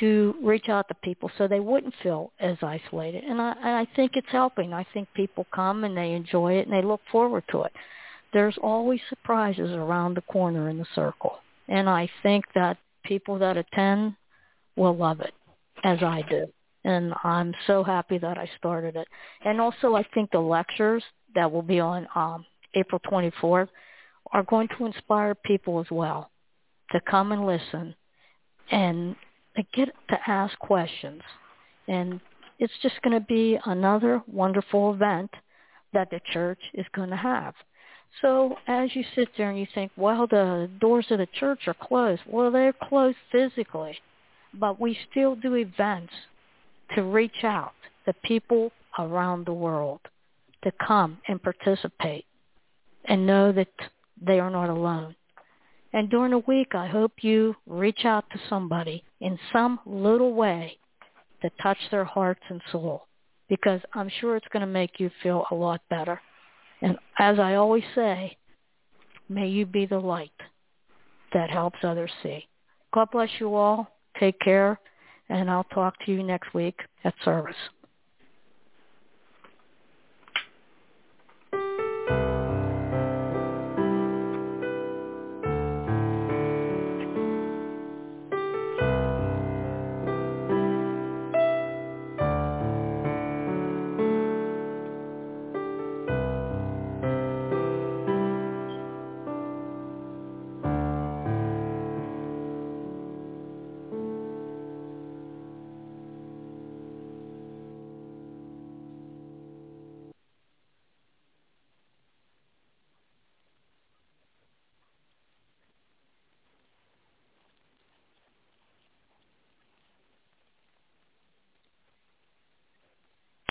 to 0.00 0.34
reach 0.42 0.68
out 0.68 0.88
to 0.88 0.94
people 1.02 1.30
so 1.38 1.48
they 1.48 1.60
wouldn't 1.60 1.94
feel 2.02 2.32
as 2.40 2.56
isolated. 2.62 3.24
And 3.24 3.40
I, 3.40 3.52
and 3.52 3.76
I 3.76 3.86
think 3.96 4.12
it's 4.14 4.26
helping. 4.30 4.72
I 4.72 4.86
think 4.92 5.08
people 5.14 5.46
come 5.54 5.84
and 5.84 5.96
they 5.96 6.12
enjoy 6.12 6.54
it 6.54 6.66
and 6.66 6.72
they 6.72 6.86
look 6.86 7.00
forward 7.10 7.44
to 7.50 7.62
it. 7.62 7.72
There's 8.32 8.58
always 8.62 9.00
surprises 9.08 9.70
around 9.70 10.14
the 10.14 10.22
corner 10.22 10.68
in 10.68 10.78
the 10.78 10.86
circle. 10.94 11.38
And 11.68 11.88
I 11.88 12.10
think 12.22 12.44
that 12.54 12.76
people 13.04 13.38
that 13.38 13.56
attend 13.56 14.14
will 14.76 14.96
love 14.96 15.20
it 15.20 15.32
as 15.84 16.02
I 16.02 16.22
do. 16.28 16.46
And 16.84 17.14
I'm 17.24 17.54
so 17.66 17.82
happy 17.82 18.18
that 18.18 18.36
I 18.38 18.48
started 18.58 18.96
it. 18.96 19.08
And 19.44 19.60
also 19.60 19.94
I 19.94 20.04
think 20.14 20.30
the 20.30 20.38
lectures 20.40 21.02
that 21.34 21.50
will 21.50 21.62
be 21.62 21.80
on 21.80 22.06
um, 22.14 22.44
April 22.74 23.00
24th 23.10 23.68
are 24.32 24.42
going 24.42 24.68
to 24.76 24.86
inspire 24.86 25.34
people 25.34 25.80
as 25.80 25.86
well 25.90 26.30
to 26.92 27.00
come 27.08 27.32
and 27.32 27.46
listen 27.46 27.94
and 28.70 29.16
get 29.74 29.88
to 30.10 30.18
ask 30.26 30.58
questions. 30.58 31.22
And 31.88 32.20
it's 32.58 32.72
just 32.82 33.00
going 33.02 33.18
to 33.18 33.26
be 33.26 33.58
another 33.64 34.22
wonderful 34.26 34.92
event 34.94 35.30
that 35.92 36.10
the 36.10 36.20
church 36.32 36.60
is 36.74 36.86
going 36.94 37.10
to 37.10 37.16
have. 37.16 37.54
So 38.20 38.56
as 38.66 38.94
you 38.94 39.04
sit 39.14 39.28
there 39.36 39.50
and 39.50 39.58
you 39.58 39.66
think, 39.74 39.92
well, 39.96 40.26
the 40.26 40.68
doors 40.80 41.06
of 41.10 41.18
the 41.18 41.28
church 41.38 41.60
are 41.66 41.74
closed. 41.74 42.22
Well, 42.26 42.50
they're 42.50 42.72
closed 42.72 43.16
physically, 43.32 43.98
but 44.54 44.80
we 44.80 44.98
still 45.10 45.36
do 45.36 45.54
events 45.54 46.12
to 46.94 47.02
reach 47.02 47.44
out 47.44 47.72
to 48.04 48.12
people 48.24 48.72
around 48.98 49.46
the 49.46 49.52
world 49.52 50.00
to 50.64 50.72
come 50.86 51.18
and 51.28 51.42
participate 51.42 52.24
and 53.06 53.26
know 53.26 53.52
that 53.52 53.68
they 54.20 54.40
are 54.40 54.50
not 54.50 54.70
alone. 54.70 55.14
And 55.92 56.10
during 56.10 56.32
the 56.32 56.38
week, 56.38 56.74
I 56.74 56.86
hope 56.86 57.12
you 57.22 57.54
reach 57.66 58.04
out 58.04 58.28
to 58.30 58.40
somebody 58.48 59.02
in 59.20 59.38
some 59.52 59.80
little 59.86 60.34
way 60.34 60.78
to 61.42 61.50
touch 61.62 61.78
their 61.90 62.04
hearts 62.04 62.42
and 62.48 62.60
soul 62.70 63.06
because 63.48 63.80
I'm 63.94 64.10
sure 64.20 64.36
it's 64.36 64.48
going 64.52 64.60
to 64.60 64.66
make 64.66 64.98
you 64.98 65.10
feel 65.22 65.46
a 65.50 65.54
lot 65.54 65.80
better. 65.88 66.20
And 66.82 66.98
as 67.18 67.38
I 67.38 67.54
always 67.54 67.84
say, 67.94 68.36
may 69.28 69.48
you 69.48 69.64
be 69.66 69.86
the 69.86 69.98
light 69.98 70.30
that 71.32 71.50
helps 71.50 71.78
others 71.82 72.10
see. 72.22 72.46
God 72.92 73.08
bless 73.12 73.30
you 73.38 73.54
all. 73.54 73.88
Take 74.18 74.38
care, 74.40 74.78
and 75.28 75.50
I'll 75.50 75.64
talk 75.64 75.94
to 76.04 76.12
you 76.12 76.22
next 76.22 76.54
week 76.54 76.78
at 77.04 77.14
service. 77.24 77.56